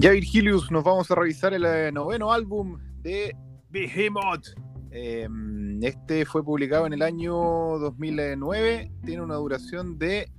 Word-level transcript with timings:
Ya, 0.00 0.12
Virgilius, 0.12 0.70
nos 0.70 0.84
vamos 0.84 1.10
a 1.10 1.16
revisar 1.16 1.52
el 1.54 1.64
eh, 1.64 1.90
noveno 1.90 2.32
álbum 2.32 2.78
de 3.02 3.34
Behemoth. 3.68 4.46
Em, 4.92 5.82
este 5.82 6.24
fue 6.24 6.44
publicado 6.44 6.86
en 6.86 6.92
el 6.92 7.02
año 7.02 7.34
2009. 7.34 8.92
Tiene 9.04 9.22
una 9.22 9.34
duración 9.34 9.98
de 9.98 10.30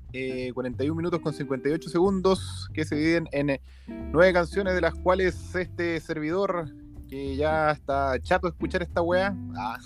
41 0.53 0.93
eh, 0.93 0.95
minutos 0.95 1.19
con 1.19 1.33
58 1.33 1.89
segundos 1.89 2.69
que 2.73 2.85
se 2.85 2.95
dividen 2.95 3.27
en 3.33 3.49
eh, 3.49 3.61
nueve 4.13 4.31
canciones, 4.31 4.75
de 4.75 4.79
las 4.79 4.93
cuales 4.95 5.53
este 5.53 5.99
servidor, 5.99 6.73
que 7.09 7.35
ya 7.35 7.71
está 7.71 8.17
chato 8.21 8.47
de 8.47 8.51
escuchar 8.51 8.81
esta 8.81 9.01
weá, 9.01 9.35
ah, 9.57 9.77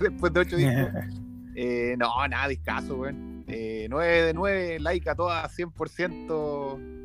después 0.00 0.32
de 0.32 0.40
ocho 0.40 0.56
discos, 0.56 0.88
no, 1.96 2.28
nada, 2.28 2.48
discaso, 2.48 2.96
weón. 2.96 3.44
9 3.46 4.22
de 4.22 4.34
9, 4.34 4.80
like 4.80 5.08
a 5.08 5.14
todas, 5.14 5.56
100%. 5.56 7.01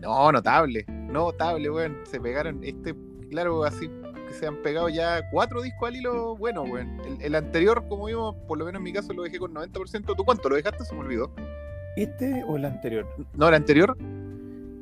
No, 0.00 0.32
notable 0.32 0.86
notable, 1.08 1.70
weón. 1.70 1.98
Se 2.04 2.20
pegaron, 2.20 2.62
este, 2.62 2.94
claro, 3.30 3.64
así 3.64 3.88
que 3.88 4.34
se 4.34 4.46
han 4.46 4.56
pegado 4.62 4.88
ya 4.88 5.28
cuatro 5.30 5.62
discos 5.62 5.88
al 5.88 5.96
hilo 5.96 6.36
bueno, 6.36 6.62
weón. 6.62 7.00
El, 7.20 7.34
anterior, 7.34 7.84
como 7.88 8.06
vimos, 8.06 8.36
por 8.46 8.58
lo 8.58 8.64
menos 8.64 8.78
en 8.78 8.84
mi 8.84 8.92
caso 8.92 9.12
lo 9.12 9.22
dejé 9.22 9.38
con 9.38 9.54
90%. 9.54 10.16
¿Tú 10.16 10.24
cuánto 10.24 10.48
lo 10.48 10.56
dejaste? 10.56 10.84
Se 10.84 10.94
me 10.94 11.00
olvidó. 11.00 11.32
¿Este 11.96 12.44
o 12.44 12.56
el 12.56 12.64
anterior? 12.64 13.06
No, 13.34 13.48
el 13.48 13.54
anterior. 13.54 13.96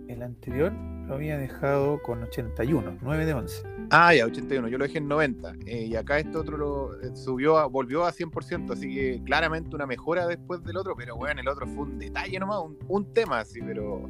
El 0.09 0.23
anterior 0.23 0.73
lo 1.07 1.15
había 1.15 1.39
dejado 1.39 2.03
con 2.03 2.23
81, 2.23 2.99
9 3.01 3.27
de 3.27 3.35
11. 3.35 3.76
Ah, 3.91 4.15
ya, 4.15 4.27
81. 4.27 4.69
Yo 4.69 4.79
lo 4.79 4.85
dejé 4.85 4.99
en 4.99 5.09
90. 5.09 5.55
Eh, 5.67 5.87
y 5.87 5.97
acá 5.97 6.19
este 6.19 6.37
otro 6.37 6.57
lo 6.57 7.01
eh, 7.01 7.15
subió, 7.15 7.59
a, 7.59 7.67
volvió 7.67 8.05
a 8.05 8.13
100%. 8.13 8.73
Así 8.73 8.95
que 8.95 9.23
claramente 9.25 9.75
una 9.75 9.87
mejora 9.87 10.27
después 10.27 10.63
del 10.65 10.77
otro. 10.77 10.95
Pero, 10.97 11.17
weón, 11.17 11.39
el 11.39 11.49
otro 11.49 11.67
fue 11.67 11.85
un 11.85 11.99
detalle 11.99 12.39
nomás, 12.39 12.63
un, 12.63 12.79
un 12.89 13.13
tema 13.13 13.41
así, 13.41 13.61
pero 13.63 14.09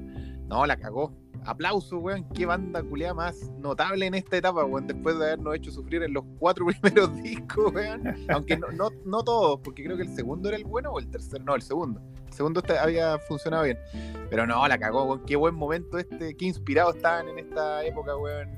no, 0.48 0.66
la 0.66 0.76
cagó 0.76 1.12
aplauso, 1.46 1.98
weón. 1.98 2.28
Qué 2.30 2.44
banda 2.44 2.82
culiada 2.82 3.14
más 3.14 3.50
notable 3.58 4.06
en 4.06 4.14
esta 4.14 4.36
etapa, 4.36 4.64
weón. 4.64 4.86
Después 4.86 5.18
de 5.18 5.26
habernos 5.26 5.54
hecho 5.54 5.70
sufrir 5.70 6.02
en 6.02 6.12
los 6.12 6.24
cuatro 6.38 6.66
primeros 6.82 7.22
discos, 7.22 7.72
weón. 7.72 8.02
Aunque 8.28 8.56
no, 8.56 8.68
no, 8.72 8.90
no, 9.04 9.22
todos, 9.22 9.60
porque 9.62 9.84
creo 9.84 9.96
que 9.96 10.02
el 10.02 10.14
segundo 10.14 10.48
era 10.48 10.58
el 10.58 10.64
bueno 10.64 10.90
o 10.90 10.98
el 10.98 11.08
tercero. 11.08 11.42
No, 11.44 11.54
el 11.54 11.62
segundo. 11.62 12.00
Segundo 12.36 12.60
este 12.60 12.78
había 12.78 13.18
funcionado 13.18 13.64
bien. 13.64 13.78
Pero 14.28 14.46
no, 14.46 14.66
la 14.68 14.78
cagó, 14.78 15.04
weón. 15.04 15.24
Qué 15.24 15.36
buen 15.36 15.54
momento 15.54 15.98
este. 15.98 16.36
Qué 16.36 16.44
inspirados 16.44 16.96
estaban 16.96 17.28
en 17.28 17.38
esta 17.38 17.84
época, 17.84 18.16
weón. 18.16 18.50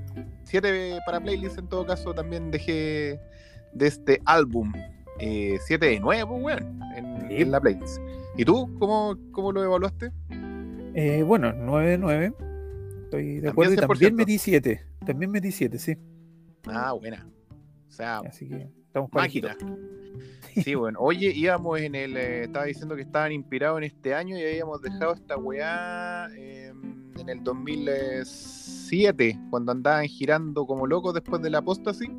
Siete 0.44 0.98
para 1.06 1.20
playlist 1.20 1.58
en 1.58 1.68
todo 1.68 1.86
caso 1.86 2.12
también 2.12 2.50
dejé 2.50 3.20
de 3.72 3.86
este 3.86 4.20
álbum. 4.24 4.72
Eh, 5.20 5.58
siete 5.64 5.86
de 5.86 6.00
nuevo, 6.00 6.36
weón, 6.36 6.80
en, 6.96 7.50
la 7.50 7.60
playlist. 7.60 7.98
¿Y 8.36 8.44
tú 8.44 8.74
cómo, 8.78 9.16
cómo 9.30 9.52
lo 9.52 9.62
evaluaste? 9.62 10.10
Eh, 10.94 11.22
bueno, 11.22 11.52
9 11.52 11.90
de 11.90 11.98
9. 11.98 12.32
Estoy 13.04 13.40
de 13.40 13.48
acuerdo. 13.48 13.74
Y 13.74 13.76
también 13.76 14.16
metí 14.16 14.38
7. 14.38 14.84
También 15.06 15.30
metí 15.30 15.52
7, 15.52 15.78
sí. 15.78 15.96
Ah, 16.66 16.92
buena. 16.92 17.28
O 17.88 17.92
sea, 17.92 18.18
así 18.18 18.48
que 18.48 18.77
estamos 18.88 19.12
máquina. 19.12 19.56
Sí, 20.62 20.74
bueno. 20.74 20.98
Oye, 21.00 21.32
íbamos 21.34 21.80
en 21.80 21.94
el. 21.94 22.16
Eh, 22.16 22.44
estaba 22.44 22.64
diciendo 22.64 22.96
que 22.96 23.02
estaban 23.02 23.32
inspirados 23.32 23.78
en 23.78 23.84
este 23.84 24.14
año 24.14 24.36
y 24.36 24.42
habíamos 24.42 24.82
dejado 24.82 25.14
esta 25.14 25.36
weá 25.36 26.28
em, 26.36 27.12
en 27.18 27.28
el 27.28 27.44
2007, 27.44 29.38
cuando 29.50 29.72
andaban 29.72 30.06
girando 30.06 30.66
como 30.66 30.86
locos 30.86 31.14
después 31.14 31.40
de 31.42 31.50
la 31.50 31.58
apóstasi. 31.58 32.10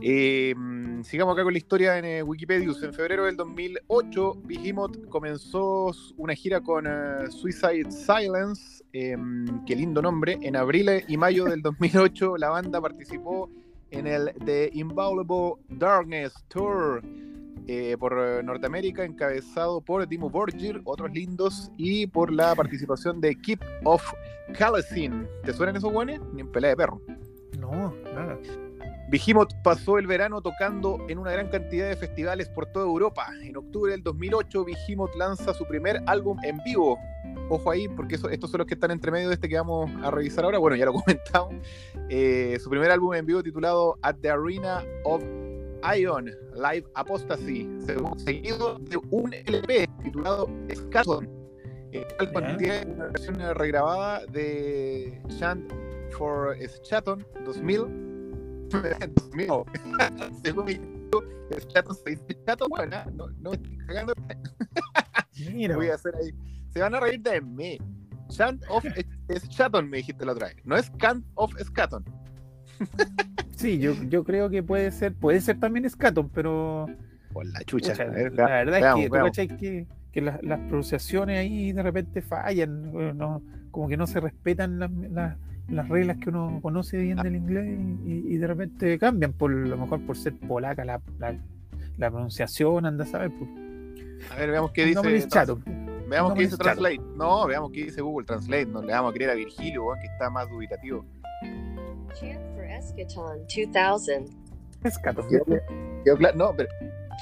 Eh, 0.00 0.54
sigamos 1.02 1.34
acá 1.34 1.42
con 1.42 1.52
la 1.52 1.58
historia 1.58 1.98
en 1.98 2.04
eh, 2.04 2.22
Wikipedia. 2.22 2.68
En 2.68 2.92
febrero 2.92 3.24
del 3.24 3.36
2008, 3.36 4.42
Behemoth 4.44 5.08
comenzó 5.08 5.90
una 6.16 6.34
gira 6.34 6.60
con 6.60 6.86
eh, 6.86 7.30
Suicide 7.30 7.90
Silence. 7.90 8.84
Em, 8.92 9.64
qué 9.64 9.74
lindo 9.74 10.00
nombre. 10.00 10.38
En 10.40 10.54
abril 10.54 10.88
y 11.08 11.16
mayo 11.16 11.46
del 11.46 11.62
2008, 11.62 12.36
la 12.36 12.50
banda 12.50 12.80
participó 12.80 13.50
en 13.90 14.06
el 14.06 14.32
The 14.44 14.70
Inviolable 14.72 15.54
Darkness 15.68 16.34
Tour 16.48 17.02
por 17.98 18.44
Norteamérica, 18.44 19.04
encabezado 19.04 19.82
por 19.82 20.06
Timo 20.06 20.30
Borgir, 20.30 20.80
otros 20.84 21.10
lindos, 21.12 21.70
y 21.76 22.06
por 22.06 22.32
la 22.32 22.54
participación 22.54 23.20
de 23.20 23.34
Keep 23.34 23.60
of 23.84 24.02
Kalesin. 24.56 25.28
¿Te 25.44 25.52
suenan 25.52 25.76
esos 25.76 25.92
guanes? 25.92 26.20
Ni 26.32 26.40
en 26.40 26.50
pelea 26.50 26.70
de 26.70 26.76
perro. 26.76 27.00
No, 27.58 27.94
nada. 28.14 28.38
Behemoth 29.10 29.54
pasó 29.62 29.98
el 29.98 30.06
verano 30.06 30.42
tocando 30.42 30.98
en 31.08 31.18
una 31.18 31.32
gran 31.32 31.48
cantidad 31.48 31.88
de 31.88 31.96
festivales 31.96 32.50
por 32.50 32.66
toda 32.66 32.84
Europa. 32.84 33.26
En 33.42 33.56
octubre 33.56 33.92
del 33.92 34.02
2008, 34.02 34.66
Behemoth 34.66 35.14
lanza 35.16 35.54
su 35.54 35.64
primer 35.66 36.02
álbum 36.06 36.38
en 36.44 36.58
vivo. 36.62 36.98
Ojo 37.48 37.70
ahí, 37.70 37.88
porque 37.88 38.16
estos 38.16 38.50
son 38.50 38.58
los 38.58 38.66
que 38.66 38.74
están 38.74 38.90
entre 38.90 39.10
medio 39.10 39.28
de 39.28 39.34
este 39.34 39.48
que 39.48 39.56
vamos 39.56 39.90
a 40.02 40.10
revisar 40.10 40.44
ahora. 40.44 40.58
Bueno, 40.58 40.76
ya 40.76 40.84
lo 40.84 40.92
comentamos. 41.04 41.54
Eh, 42.10 42.58
su 42.62 42.68
primer 42.68 42.90
álbum 42.90 43.14
en 43.14 43.24
vivo 43.24 43.42
titulado 43.42 43.98
At 44.02 44.16
the 44.20 44.28
Arena 44.28 44.84
of 45.04 45.22
Ion, 45.96 46.26
Live 46.54 46.84
Apostasy, 46.94 47.66
seguido 48.18 48.78
de 48.78 48.98
un 49.10 49.32
LP 49.32 49.88
titulado 50.02 50.50
Scaton, 50.74 51.30
el 51.92 52.06
cual 52.30 52.32
contiene 52.32 52.92
una 52.92 53.06
versión 53.06 53.38
regrabada 53.54 54.26
de 54.26 55.22
Chant 55.38 55.72
for 56.10 56.56
Schaton 56.58 57.24
2000 57.44 58.07
mío. 59.34 59.64
Según 60.42 60.64
mi 60.64 60.98
el 61.50 61.66
chato 61.68 61.94
se 61.94 62.10
dice 62.10 62.38
chato, 62.44 62.66
bueno, 62.68 62.96
no, 63.14 63.28
no 63.40 63.50
me 63.50 63.56
estoy 63.56 63.78
cagando. 63.86 64.12
Mira. 65.52 65.76
Voy 65.76 65.88
a 65.88 65.94
hacer 65.94 66.14
ahí. 66.16 66.30
Se 66.70 66.80
van 66.80 66.94
a 66.94 67.00
reír 67.00 67.20
de 67.22 67.40
mí. 67.40 67.78
Chant 68.28 68.62
of 68.68 68.84
es 69.28 69.48
chaton, 69.48 69.88
me 69.88 69.98
dijiste 69.98 70.24
la 70.24 70.32
otra 70.32 70.48
vez. 70.48 70.56
No 70.64 70.76
es 70.76 70.90
Cant 70.98 71.24
of 71.34 71.52
Scaton. 71.58 72.04
sí, 73.56 73.78
yo, 73.78 73.94
yo 74.08 74.22
creo 74.24 74.50
que 74.50 74.62
puede 74.62 74.90
ser, 74.90 75.14
puede 75.14 75.40
ser 75.40 75.58
también 75.58 75.88
Scaton, 75.88 76.28
pero. 76.28 76.86
Por 77.32 77.46
la 77.46 77.60
chucha. 77.60 77.94
la 77.94 78.04
verdad 78.10 78.98
es 78.98 79.34
que, 79.34 79.56
que, 79.56 79.86
que 80.12 80.20
las, 80.20 80.42
las, 80.42 80.60
pronunciaciones 80.60 81.38
ahí 81.38 81.72
de 81.72 81.82
repente 81.82 82.20
fallan, 82.20 83.16
no, 83.16 83.42
como 83.70 83.88
que 83.88 83.96
no 83.96 84.06
se 84.06 84.20
respetan 84.20 84.78
las, 84.78 84.90
las 84.90 85.36
las 85.68 85.88
reglas 85.88 86.16
que 86.18 86.30
uno 86.30 86.58
conoce 86.62 86.96
bien 86.98 87.18
del 87.18 87.36
inglés 87.36 87.78
y, 88.04 88.36
de 88.36 88.46
repente 88.46 88.98
cambian, 88.98 89.32
por 89.32 89.50
lo 89.50 89.76
mejor 89.76 90.00
por 90.06 90.16
ser 90.16 90.34
polaca 90.34 90.84
la, 90.84 91.00
la, 91.18 92.10
pronunciación, 92.10 92.86
anda 92.86 93.04
a 93.04 93.06
saber. 93.06 93.30
Pues. 93.30 93.50
A 94.30 94.36
ver, 94.36 94.50
veamos 94.50 94.72
qué 94.72 94.86
dice. 94.86 95.28
Chato. 95.28 95.60
Veamos 96.08 96.34
qué 96.34 96.40
dice 96.40 96.56
Translate. 96.56 97.00
No, 97.16 97.46
veamos 97.46 97.70
qué 97.72 97.84
dice 97.84 98.00
Google 98.00 98.26
Translate. 98.26 98.66
No 98.66 98.82
le 98.82 98.92
vamos 98.92 99.10
a 99.10 99.14
creer 99.14 99.30
a 99.30 99.34
Virgilio, 99.34 99.82
que 100.00 100.06
está 100.06 100.30
más 100.30 100.48
dubitativo. 100.48 101.04
Chant 102.14 102.40
for 102.54 102.64
Eschaton 102.64 103.46
2000. 103.46 104.24
Eschaton. 104.84 105.26
No, 106.34 106.54
pero. 106.56 106.68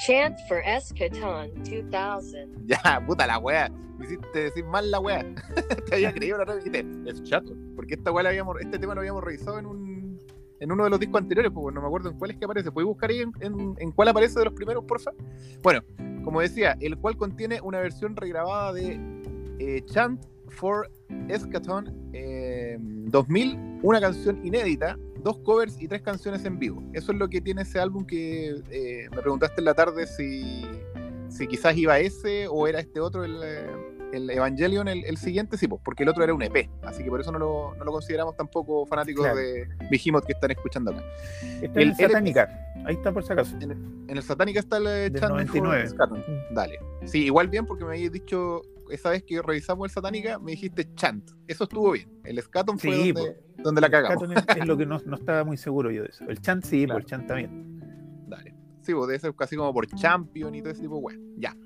Chant 0.05 0.39
for 0.49 0.63
Eschaton 0.65 1.51
2000. 1.65 2.67
Ya, 2.67 3.03
puta 3.07 3.27
la 3.27 3.39
wea 3.39 3.71
me 3.99 4.05
hiciste 4.05 4.39
decir 4.39 4.65
mal 4.65 4.91
la 4.91 5.01
weá. 5.01 5.25
Te 5.89 5.95
había 5.95 6.13
creído 6.13 6.37
la 6.37 6.43
otra 6.43 6.57
vez 6.57 6.65
dijiste, 6.65 7.11
es 7.11 7.23
chato. 7.23 7.55
Porque 7.75 7.95
esta 7.95 8.13
weá 8.13 8.29
habíamos, 8.29 8.61
este 8.61 8.79
tema 8.79 8.95
lo 8.95 9.01
habíamos 9.01 9.25
revisado 9.25 9.59
en 9.59 9.67
un 9.67 9.97
en 10.59 10.73
uno 10.73 10.85
de 10.85 10.91
los 10.91 10.99
discos 10.99 11.21
anteriores, 11.21 11.53
pues 11.53 11.75
no 11.75 11.83
me 11.83 11.87
acuerdo 11.87 12.11
en 12.11 12.19
cuál 12.19 12.31
es 12.31 12.39
que 12.39 12.45
aparece. 12.47 12.73
¿Puedes 12.73 12.87
buscar 12.87 13.11
ahí 13.11 13.21
en, 13.21 13.75
en, 13.79 13.93
cuál 13.93 14.09
aparece 14.09 14.39
de 14.39 14.47
los 14.47 14.55
primeros, 14.55 14.85
porfa? 14.85 15.11
Bueno, 15.63 15.83
como 16.25 16.41
decía, 16.41 16.77
el 16.81 16.97
cual 16.97 17.19
contiene 17.19 17.61
una 17.61 17.79
versión 17.79 18.17
regrabada 18.17 18.73
de 18.73 18.99
eh, 19.59 19.83
Chant 19.85 20.25
for 20.49 20.91
Eschaton 21.29 22.11
2000, 23.11 23.53
eh, 23.53 23.81
una 23.83 24.01
canción 24.01 24.45
inédita, 24.47 24.99
dos 25.23 25.39
covers 25.39 25.81
y 25.81 25.89
tres 25.89 26.03
canciones 26.03 26.45
en 26.45 26.59
vivo. 26.59 26.83
Eso 26.93 27.13
es 27.13 27.19
lo 27.19 27.29
que 27.29 27.41
tiene 27.41 27.63
ese 27.63 27.81
álbum 27.81 28.07
que 28.07 28.63
eh, 28.71 29.09
me 29.11 29.23
preguntaste 29.23 29.61
en 29.61 29.65
la 29.65 29.75
tarde 29.75 30.07
si 30.07 30.65
si 31.29 31.47
quizás 31.47 31.77
iba 31.77 31.99
ese 31.99 32.49
o 32.49 32.67
era 32.67 32.81
este 32.81 33.01
otro 33.01 33.25
el, 33.25 33.41
eh, 33.43 33.67
el 34.13 34.31
Evangelion 34.31 34.89
el, 34.89 35.17
siguiente, 35.17 35.59
sí, 35.59 35.69
pues, 35.69 35.81
porque 35.85 36.05
el 36.05 36.09
otro 36.09 36.23
era 36.25 36.33
un 36.33 36.43
EP, 36.43 36.71
así 36.83 37.03
que 37.03 37.11
por 37.11 37.21
eso 37.21 37.33
no 37.33 37.39
lo, 37.39 37.75
no 37.77 37.85
lo 37.85 37.93
consideramos 37.93 38.37
tampoco 38.37 38.87
fanáticos 38.87 39.27
de 39.35 39.69
Behemoth 39.91 40.25
que 40.25 40.33
están 40.33 40.51
escuchando 40.53 40.93
acá. 40.93 41.03
Está 41.61 41.81
el, 41.81 41.89
el 41.89 41.97
Satánica, 41.97 42.49
ahí 42.85 42.95
está 42.95 43.13
por 43.13 43.25
si 43.25 43.33
acaso. 43.33 43.57
En, 43.61 44.07
el 44.09 44.23
Satánica 44.23 44.61
está 44.61 44.77
el 44.79 45.13
Chant 45.13 45.33
99. 45.33 45.89
Dale. 46.53 46.79
Sí, 47.05 47.25
igual 47.25 47.49
bien 47.49 47.67
porque 47.67 47.85
me 47.85 47.95
habías 47.95 48.13
dicho 48.13 48.63
esa 48.91 49.11
vez 49.11 49.23
que 49.25 49.41
revisamos 49.43 49.87
el 49.87 49.91
Satánica, 49.91 50.39
me 50.39 50.53
dijiste 50.53 50.95
Chant. 50.95 51.31
Eso 51.47 51.65
estuvo 51.65 51.93
bien. 51.93 52.11
El 52.25 52.41
Scaton 52.41 52.79
fue 52.79 53.13
donde, 53.13 53.37
donde, 53.59 53.81
la 53.81 53.91
cagamos. 53.91 54.23
El 54.23 54.39
Scaton 54.39 54.63
es, 54.63 54.67
lo 54.67 54.77
que 54.77 54.87
no, 54.87 55.01
no, 55.05 55.17
estaba 55.17 55.45
muy 55.45 55.57
seguro 55.57 55.91
yo 55.91 56.03
de 56.03 56.09
eso. 56.09 56.25
El 56.29 56.41
Chant 56.41 56.65
sí, 56.65 56.87
pues 56.87 56.99
el 56.99 57.05
Chant 57.05 57.27
también. 57.27 57.81
Dale. 58.27 58.55
Sí, 58.83 58.95
pues 58.95 59.09
debe 59.09 59.19
ser 59.19 59.35
casi 59.35 59.57
como 59.57 59.73
por 59.73 59.87
Champion 59.87 60.55
y 60.55 60.61
todo 60.61 60.71
ese 60.71 60.83
tipo 60.83 61.01
de 61.11 61.19
Ya. 61.39 61.57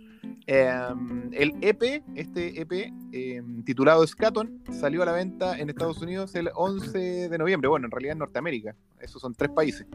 Em, 0.47 1.31
el 1.33 1.55
EP, 1.61 2.03
este 2.15 2.61
EP 2.61 2.93
em, 3.13 3.63
titulado 3.63 4.07
Scaton, 4.07 4.63
salió 4.73 5.03
a 5.03 5.07
la 5.07 5.13
venta 5.13 5.59
en 5.59 5.69
Estados 5.69 6.01
Unidos 6.03 6.35
el 6.35 6.51
11 6.55 7.29
de 7.29 7.39
noviembre. 7.39 7.69
Bueno, 7.69 7.87
en 7.87 7.91
realidad 7.91 8.13
en 8.13 8.19
Norteamérica. 8.19 8.75
Esos 9.01 9.21
son 9.21 9.35
tres 9.35 9.51
países: 9.51 9.87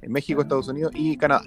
en 0.00 0.12
México, 0.12 0.40
Estados 0.40 0.68
Unidos 0.68 0.92
y 0.94 1.16
Canadá. 1.16 1.42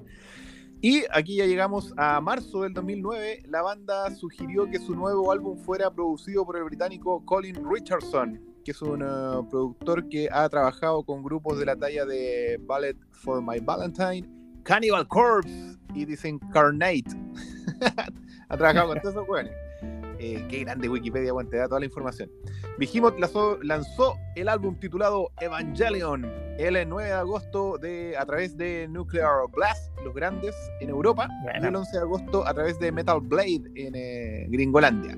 Y 0.84 1.04
aquí 1.12 1.36
ya 1.36 1.46
llegamos 1.46 1.94
a 1.96 2.20
marzo 2.22 2.64
del 2.64 2.74
2009. 2.74 3.44
La 3.48 3.62
banda 3.62 4.10
sugirió 4.16 4.68
que 4.68 4.80
su 4.80 4.96
nuevo 4.96 5.32
álbum 5.32 5.56
fuera 5.60 5.92
producido 5.92 6.44
por 6.44 6.58
el 6.58 6.64
británico 6.64 7.24
Colin 7.24 7.56
Richardson. 7.70 8.42
que 8.66 8.72
es 8.72 8.82
un 8.82 9.04
uh, 9.04 9.48
productor 9.48 10.10
que 10.10 10.28
ha 10.32 10.50
trabajado 10.50 11.04
con 11.04 11.22
grupos 11.22 11.60
de 11.60 11.66
la 11.66 11.76
talla 11.76 12.06
de 12.06 12.60
Ballet 12.64 12.98
for 13.12 13.44
My 13.44 13.60
Valentine, 13.60 14.28
Cannibal 14.64 15.08
Corpse 15.08 15.78
y 15.94 16.06
Disincarnate. 16.06 17.06
ha 18.50 18.58
trabajado 18.58 18.88
con 18.88 19.02
todos 19.02 19.14
esos. 19.14 19.28
Eh, 20.24 20.46
qué 20.50 20.60
grande 20.60 20.88
Wikipedia, 20.88 21.34
bueno, 21.34 21.50
te 21.50 21.58
da 21.58 21.68
toda 21.68 21.80
la 21.80 21.88
información. 21.88 22.30
Behemoth 22.78 23.18
lanzó, 23.18 23.58
lanzó, 23.64 24.16
el 24.36 24.50
álbum 24.50 24.80
titulado 24.80 25.32
Evangelion 25.40 26.26
el 26.60 26.88
9 26.88 27.10
de 27.10 27.16
agosto 27.16 27.80
de, 27.80 28.16
a 28.16 28.24
través 28.24 28.56
de 28.56 28.88
Nuclear 28.88 29.32
Blast, 29.52 29.98
los 30.06 30.14
grandes, 30.14 30.56
en 30.80 30.90
Europa, 30.90 31.28
y 31.60 31.66
el 31.66 31.76
11 31.76 31.92
de 31.92 32.04
agosto 32.04 32.46
a 32.46 32.54
través 32.54 32.78
de 32.78 32.92
Metal 32.92 33.20
Blade 33.20 33.64
en 33.74 33.96
eh, 33.96 34.46
Gringolandia. 34.48 35.18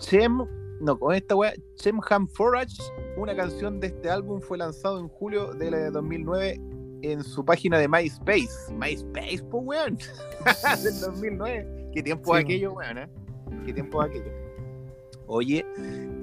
Chem, 0.00 0.38
no, 0.80 0.98
con 0.98 1.14
esta 1.14 1.36
wea, 1.36 1.52
Chemham 1.76 2.26
Forage, 2.28 2.82
una 3.18 3.36
canción 3.36 3.80
de 3.80 3.88
este 3.88 4.08
álbum 4.08 4.40
fue 4.40 4.56
lanzado 4.56 4.98
en 4.98 5.08
julio 5.08 5.52
del 5.52 5.92
2009 5.92 6.58
en 7.02 7.22
su 7.22 7.44
página 7.44 7.78
de 7.78 7.86
MySpace. 7.86 8.72
MySpace, 8.72 9.44
pues 9.50 9.62
weón. 9.62 9.98
del 10.82 11.00
2009. 11.00 11.90
¿Qué 11.92 12.02
tiempo 12.02 12.34
aquello, 12.34 12.72
weón? 12.72 12.96
Eh? 12.96 13.21
¿Qué 13.64 13.72
tiempo 13.72 14.02
aquello? 14.02 14.32
Oye, 15.26 15.64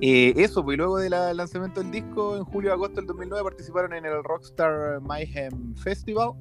eh, 0.01 0.33
eso, 0.35 0.63
pues 0.63 0.77
luego 0.77 0.97
del 0.97 1.11
lanzamiento 1.11 1.81
del 1.81 1.91
disco 1.91 2.37
en 2.37 2.43
julio-agosto 2.43 2.97
del 2.97 3.07
2009 3.07 3.43
participaron 3.43 3.93
en 3.93 4.05
el 4.05 4.23
Rockstar 4.23 5.01
Mayhem 5.01 5.75
Festival 5.75 6.33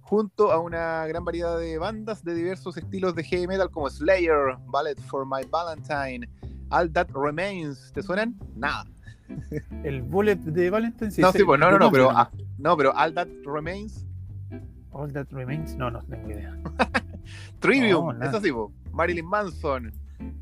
junto 0.00 0.52
a 0.52 0.58
una 0.58 1.06
gran 1.06 1.24
variedad 1.24 1.58
de 1.58 1.78
bandas 1.78 2.22
de 2.22 2.34
diversos 2.34 2.76
estilos 2.76 3.14
de 3.14 3.24
heavy 3.24 3.46
metal 3.46 3.70
como 3.70 3.88
Slayer, 3.88 4.58
Ballet 4.66 5.00
for 5.00 5.24
My 5.24 5.42
Valentine, 5.48 6.28
All 6.68 6.92
That 6.92 7.08
Remains. 7.14 7.92
¿Te 7.94 8.02
suenan? 8.02 8.38
Nada. 8.54 8.84
El 9.84 10.02
Bullet 10.02 10.36
de 10.36 10.68
Valentine. 10.68 11.10
Sí, 11.10 11.22
no, 11.22 11.32
sí, 11.32 11.42
pues 11.44 11.58
no, 11.58 11.70
no, 11.70 11.78
no, 11.78 11.90
pero, 11.90 12.10
ah, 12.10 12.30
no, 12.58 12.76
pero 12.76 12.92
All 12.94 13.14
That 13.14 13.28
Remains. 13.46 14.04
All 14.90 15.10
That 15.12 15.28
Remains, 15.30 15.76
no, 15.76 15.90
no 15.90 16.02
tengo 16.02 16.30
idea. 16.30 16.58
Trivium, 17.60 18.22
eso 18.22 18.40
sí, 18.40 18.52
pues. 18.52 18.68
Marilyn 18.92 19.26
Manson, 19.26 19.92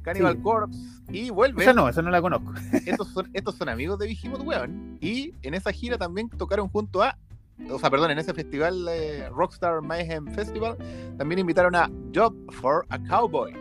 Cannibal 0.02 0.40
Corpse 0.42 0.78
y 1.10 1.30
vuelve. 1.30 1.62
Esa 1.62 1.72
no, 1.72 1.88
esa 1.88 2.02
no 2.02 2.10
la 2.10 2.20
conozco. 2.20 2.52
estos, 2.86 3.08
son, 3.08 3.30
estos 3.32 3.56
son 3.56 3.68
amigos 3.68 3.98
de 3.98 4.06
Behemoth, 4.06 4.42
weón. 4.42 4.98
Y 5.00 5.34
en 5.42 5.54
esa 5.54 5.72
gira 5.72 5.98
también 5.98 6.28
tocaron 6.30 6.68
junto 6.68 7.02
a. 7.02 7.18
O 7.70 7.78
sea, 7.78 7.90
perdón, 7.90 8.10
en 8.10 8.18
ese 8.18 8.32
festival 8.32 8.86
eh, 8.88 9.28
Rockstar 9.28 9.82
Mayhem 9.82 10.26
Festival 10.28 10.78
también 11.18 11.40
invitaron 11.40 11.74
a 11.74 11.90
Job 12.14 12.34
for 12.52 12.86
a 12.88 12.98
Cowboy. 12.98 13.54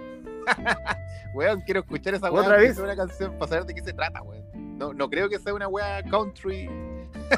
weón, 1.36 1.62
quiero 1.62 1.82
escuchar 1.82 2.14
esa 2.14 2.32
weón. 2.32 2.46
¿Otra 2.46 2.58
vez? 2.58 2.78
una 2.78 2.96
canción 2.96 3.34
para 3.34 3.50
saber 3.50 3.66
de 3.66 3.74
qué 3.74 3.82
se 3.82 3.94
trata, 3.94 4.22
weón. 4.22 4.78
No, 4.78 4.94
no 4.94 5.10
creo 5.10 5.28
que 5.28 5.38
sea 5.40 5.54
una 5.54 5.68
weá 5.68 6.02
country 6.04 6.70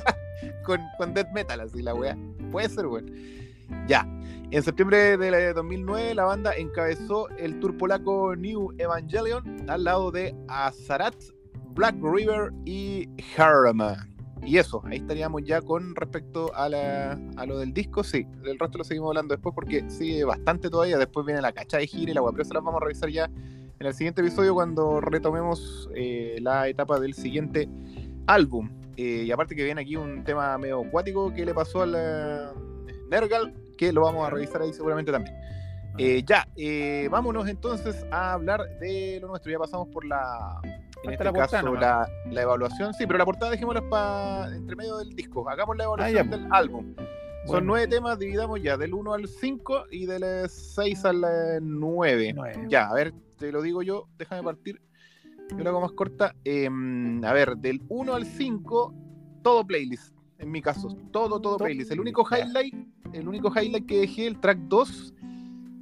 con, 0.63 0.80
con 0.98 1.13
death 1.13 1.31
metal, 1.34 1.60
así 1.62 1.81
la 1.81 1.95
weá. 1.95 2.16
Puede 2.51 2.69
ser, 2.69 2.86
weón. 2.86 3.40
Ya. 3.88 4.07
En 4.51 4.62
septiembre 4.63 5.18
de 5.18 5.53
2009, 5.53 6.13
la 6.13 6.25
banda 6.25 6.51
encabezó 6.57 7.29
el 7.38 7.59
tour 7.59 7.77
polaco 7.77 8.35
New 8.35 8.73
Evangelion 8.77 9.69
al 9.69 9.85
lado 9.85 10.12
de 10.12 10.35
Azarat, 10.50 11.15
Black 11.73 11.95
River 12.01 12.51
y 12.65 13.07
Harama. 13.38 14.07
Y 14.44 14.57
eso, 14.57 14.81
ahí 14.85 14.97
estaríamos 14.97 15.44
ya 15.44 15.62
con 15.62 15.95
respecto 15.95 16.51
a, 16.56 16.68
lo 16.68 17.59
del 17.59 17.73
disco. 17.73 18.03
Sí, 18.03 18.25
del 18.44 18.57
resto 18.57 18.79
lo 18.79 18.83
seguimos 18.83 19.09
hablando 19.09 19.35
después 19.35 19.53
porque 19.53 19.89
sigue 19.89 20.24
bastante 20.24 20.69
todavía. 20.69 20.97
Después 20.97 21.25
viene 21.25 21.41
la 21.41 21.51
cacha 21.51 21.77
de 21.77 21.88
gira 21.88 22.12
y 22.12 22.13
la 22.13 22.21
web, 22.21 22.33
pero 22.35 22.50
las 22.53 22.63
vamos 22.63 22.81
a 22.81 22.85
revisar 22.85 23.09
ya 23.09 23.25
en 23.79 23.88
el 23.88 23.94
siguiente 23.94 24.21
episodio 24.21 24.53
cuando 24.53 25.00
retomemos 25.00 25.89
eh, 25.95 26.39
la 26.41 26.67
etapa 26.67 27.00
del 27.00 27.13
siguiente 27.13 27.69
álbum. 28.27 28.69
Eh, 28.97 29.24
y 29.25 29.31
aparte 29.31 29.56
que 29.56 29.63
viene 29.63 29.81
aquí 29.81 29.95
un 29.95 30.24
tema 30.24 30.57
medio 30.57 30.81
acuático 30.81 31.33
que 31.33 31.45
le 31.45 31.53
pasó 31.53 31.83
al 31.83 31.91
Nergal, 33.09 33.53
que 33.81 33.92
lo 33.92 34.01
vamos 34.01 34.28
a 34.28 34.30
revisar 34.30 34.62
ahí 34.62 34.72
seguramente 34.74 35.12
también. 35.12 35.36
Eh, 35.98 36.22
ya, 36.24 36.48
eh, 36.56 37.07
vámonos 37.10 37.48
entonces 37.48 38.06
a 38.12 38.33
hablar 38.33 38.62
de 38.80 39.18
lo 39.19 39.30
nuestro. 39.30 39.51
Ya 39.51 39.57
pasamos 39.57 39.88
por 39.88 40.06
la, 40.06 40.62
en 41.04 41.13
este 41.13 41.33
caso, 41.33 41.74
la, 41.74 42.07
la, 42.30 42.42
evaluación. 42.44 42.94
Sí, 42.94 43.07
pero 43.07 43.18
la 43.18 43.25
portada 43.25 43.50
dejémosla 43.50 43.81
para 43.89 44.56
entre 44.56 44.75
medio 44.75 44.98
del 44.98 45.16
disco. 45.16 45.50
Hagamos 45.50 45.75
la 45.78 45.86
evaluación 45.86 46.28
ah, 46.28 46.38
del 46.38 46.48
álbum. 46.51 46.94
Son 47.48 47.66
nueve 47.66 47.88
temas, 47.88 48.19
dividamos 48.19 48.62
ya 48.62 48.78
del 48.78 48.94
1 48.94 49.13
al 49.16 49.28
5 49.28 49.86
y 49.89 50.06
del 50.06 50.48
6 50.48 51.06
al 51.06 51.25
9. 51.63 52.36
Ya, 52.68 52.88
a 52.88 52.94
ver, 52.94 53.16
te 53.39 53.51
lo 53.51 53.63
digo 53.63 53.81
yo, 53.81 54.07
déjame 54.19 54.44
partir. 54.44 54.80
Yo 55.50 55.57
lo 55.57 55.72
hago 55.72 55.81
más 55.81 55.94
corta. 55.94 56.36
Em, 56.44 57.25
a 57.25 57.34
ver, 57.34 57.57
del 57.57 57.81
1 57.89 58.13
al 58.13 58.27
5, 58.27 58.94
todo 59.42 59.66
playlist 59.66 60.13
en 60.41 60.51
mi 60.51 60.61
caso. 60.61 60.89
Todo, 61.11 61.39
todo 61.39 61.57
playlist. 61.57 61.91
El 61.91 61.99
único 61.99 62.25
highlight, 62.29 62.73
el 63.13 63.27
único 63.27 63.49
highlight 63.49 63.85
que 63.85 63.99
dejé, 64.01 64.27
el 64.27 64.39
track 64.39 64.57
2, 64.67 65.13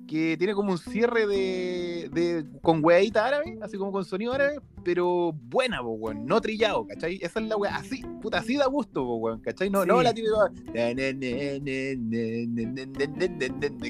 que 0.10 0.36
tiene 0.38 0.56
como 0.56 0.72
un 0.72 0.80
cierre 0.80 1.28
de, 1.28 2.10
de 2.12 2.44
con 2.64 2.84
weadita 2.84 3.28
árabe, 3.28 3.60
así 3.62 3.78
como 3.78 3.92
con 3.92 4.04
sonido 4.04 4.34
árabe, 4.34 4.60
pero 4.84 5.34
buena, 5.34 5.84
po, 5.84 5.90
weón, 5.90 6.26
no 6.26 6.42
trillado, 6.42 6.88
¿cachai? 6.88 7.20
Esa 7.22 7.40
es 7.40 7.46
la 7.48 7.56
wea, 7.56 7.76
así, 7.76 8.02
puta, 8.20 8.40
así 8.40 8.58
da 8.58 8.66
gusto, 8.66 9.06
po, 9.06 9.18
weón, 9.18 9.40
¿cachai? 9.42 9.70
No, 9.70 9.86
no 9.86 10.02
la 10.02 10.12
típica 10.12 10.52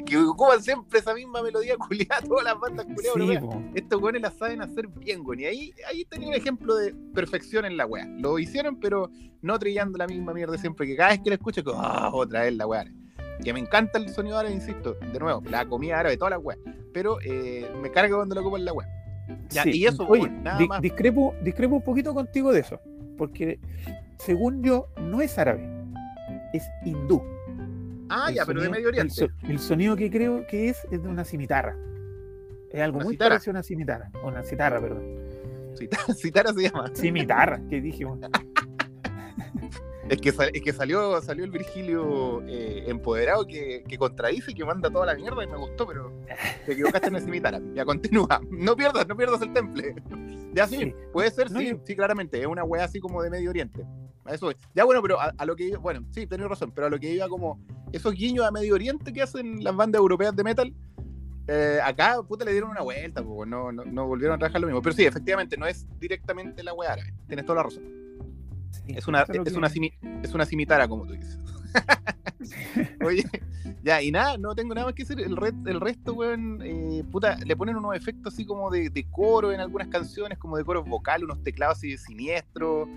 que 0.05 0.17
ocupan 0.17 0.61
siempre 0.61 0.99
esa 0.99 1.13
misma 1.13 1.41
melodía 1.41 1.77
culiada, 1.77 2.21
todas 2.27 2.43
las 2.43 2.59
bandas 2.59 2.85
culiadas, 2.85 3.43
sí, 3.43 3.71
estos 3.75 4.01
weones 4.01 4.21
la 4.21 4.31
saben 4.31 4.61
hacer 4.61 4.87
bien, 4.87 5.21
weón, 5.23 5.39
y 5.39 5.45
ahí, 5.45 5.73
ahí 5.89 6.03
tenía 6.03 6.27
un 6.27 6.35
ejemplo 6.35 6.75
de 6.75 6.93
perfección 7.13 7.63
en 7.63 7.77
la 7.77 7.85
wea. 7.85 8.05
Lo 8.17 8.37
hicieron, 8.39 8.77
pero 8.77 9.09
no 9.41 9.57
trillando 9.57 9.97
la 9.97 10.07
misma 10.07 10.33
mierda 10.33 10.57
siempre, 10.57 10.85
que 10.85 10.97
cada 10.97 11.11
vez 11.11 11.21
que 11.21 11.29
la 11.29 11.35
escucho, 11.35 11.61
oh, 11.65 12.09
otra 12.11 12.41
vez 12.41 12.57
la 12.57 12.67
wea 12.67 12.85
que 13.43 13.53
me 13.53 13.59
encanta 13.59 13.97
el 13.97 14.09
sonido 14.09 14.37
árabe, 14.37 14.53
insisto, 14.53 14.95
de 14.95 15.19
nuevo, 15.19 15.41
la 15.49 15.65
comida 15.65 15.99
árabe, 15.99 16.17
toda 16.17 16.31
la 16.31 16.39
web, 16.39 16.57
pero 16.93 17.19
eh, 17.21 17.69
me 17.81 17.91
carga 17.91 18.15
cuando 18.15 18.35
lo 18.35 18.41
ocupan 18.41 18.65
la 18.65 18.73
web. 18.73 18.87
y 19.65 19.85
eso, 19.85 20.05
oye, 20.07 20.29
nada 20.29 20.59
más. 20.65 20.81
Discrepo, 20.81 21.35
discrepo 21.41 21.75
un 21.75 21.83
poquito 21.83 22.13
contigo 22.13 22.51
de 22.51 22.59
eso, 22.61 22.79
porque 23.17 23.59
según 24.17 24.63
yo, 24.63 24.87
no 24.99 25.21
es 25.21 25.37
árabe, 25.37 25.67
es 26.53 26.63
hindú. 26.85 27.23
Ah, 28.09 28.31
ya, 28.31 28.45
pero 28.45 28.61
de 28.61 28.69
Medio 28.69 28.87
Oriente. 28.89 29.29
El, 29.43 29.59
sonido 29.59 29.95
que 29.95 30.09
creo 30.09 30.45
que 30.47 30.69
es 30.69 30.85
es 30.91 31.03
de 31.03 31.09
una 31.09 31.23
cimitarra. 31.23 31.77
Es 32.71 32.81
algo 32.81 32.99
muy 32.99 33.17
parecido 33.17 33.51
a 33.51 33.53
una 33.53 33.63
cimitarra. 33.63 34.11
Una 34.23 34.43
citarra, 34.43 34.81
perdón. 34.81 35.03
Citarra, 36.15 36.53
se 36.53 36.63
llama. 36.63 36.91
Cimitarra, 36.93 37.61
que 37.69 37.81
dije. 37.81 38.05
Es 40.09 40.19
que, 40.19 40.29
es 40.29 40.61
que 40.63 40.73
salió, 40.73 41.21
salió 41.21 41.45
el 41.45 41.51
Virgilio 41.51 42.41
eh, 42.47 42.85
empoderado 42.87 43.45
que, 43.45 43.83
que, 43.87 43.97
contradice 43.99 44.51
y 44.51 44.55
que 44.55 44.65
manda 44.65 44.89
toda 44.89 45.05
la 45.05 45.13
mierda 45.13 45.43
y 45.43 45.47
me 45.47 45.55
gustó, 45.55 45.85
pero 45.85 46.11
te 46.65 46.73
equivocaste 46.73 47.09
en 47.09 47.15
ese 47.15 47.27
mitad. 47.27 47.61
Ya 47.75 47.85
continúa. 47.85 48.41
No 48.49 48.75
pierdas, 48.75 49.07
no 49.07 49.15
pierdas 49.15 49.41
el 49.41 49.53
temple. 49.53 49.95
Ya 50.51 50.65
sí, 50.65 50.95
puede 51.13 51.29
ser, 51.29 51.47
sí, 51.49 51.75
sí, 51.85 51.95
claramente. 51.95 52.41
Es 52.41 52.47
una 52.47 52.63
wea 52.63 52.83
así 52.83 52.99
como 52.99 53.21
de 53.21 53.29
Medio 53.29 53.51
Oriente. 53.51 53.85
eso 54.25 54.49
es. 54.49 54.57
Ya 54.73 54.83
bueno, 54.83 54.99
pero 54.99 55.19
a, 55.19 55.45
lo 55.45 55.55
que 55.55 55.65
iba, 55.65 55.77
bueno, 55.77 56.03
sí, 56.09 56.25
tenés 56.25 56.49
razón, 56.49 56.71
pero 56.71 56.87
a 56.87 56.89
lo 56.89 56.99
que 56.99 57.13
iba 57.13 57.29
como 57.29 57.63
esos 57.91 58.15
guiños 58.15 58.47
a 58.47 58.49
Medio 58.49 58.73
Oriente 58.73 59.13
que 59.13 59.21
hacen 59.21 59.63
las 59.63 59.75
bandas 59.75 59.99
europeas 59.99 60.35
de 60.35 60.43
metal, 60.43 60.73
eh, 61.47 61.79
acá, 61.83 62.19
puta, 62.27 62.45
le 62.45 62.51
dieron 62.51 62.71
una 62.71 62.81
vuelta, 62.81 63.23
pues, 63.23 63.47
no, 63.47 63.71
no, 63.71 63.85
no, 63.85 64.07
volvieron 64.07 64.37
a 64.37 64.39
trabajar 64.39 64.59
lo 64.59 64.65
mismo. 64.65 64.81
Pero 64.81 64.95
sí, 64.95 65.05
efectivamente, 65.05 65.55
no 65.55 65.67
es 65.67 65.85
directamente 65.99 66.63
la 66.63 66.73
wea 66.73 66.93
árabe. 66.93 67.13
Tienes 67.27 67.45
toda 67.45 67.57
la 67.57 67.63
razón 67.63 68.08
es, 68.87 69.07
una, 69.07 69.21
es, 69.21 69.53
una 69.53 69.67
es 70.23 70.33
una 70.33 70.45
cimitara, 70.45 70.87
como 70.87 71.05
tú 71.05 71.13
dices. 71.13 71.39
Oye, 73.05 73.23
ya, 73.83 74.01
y 74.01 74.11
nada, 74.11 74.37
no 74.37 74.55
tengo 74.55 74.73
nada 74.73 74.87
más 74.87 74.95
que 74.95 75.03
decir. 75.03 75.19
El, 75.19 75.37
el 75.67 75.79
resto, 75.79 76.13
weón, 76.13 76.61
eh, 76.63 77.03
puta, 77.11 77.37
le 77.37 77.55
ponen 77.55 77.75
unos 77.75 77.95
efectos 77.95 78.33
así 78.33 78.45
como 78.45 78.69
de, 78.69 78.89
de, 78.89 79.05
coro 79.09 79.51
en 79.51 79.59
algunas 79.59 79.87
canciones, 79.87 80.37
como 80.37 80.57
de 80.57 80.63
coro 80.63 80.83
vocal, 80.83 81.23
unos 81.23 81.43
teclados 81.43 81.77
así 81.77 81.91
de 81.91 81.97
siniestro 81.97 82.87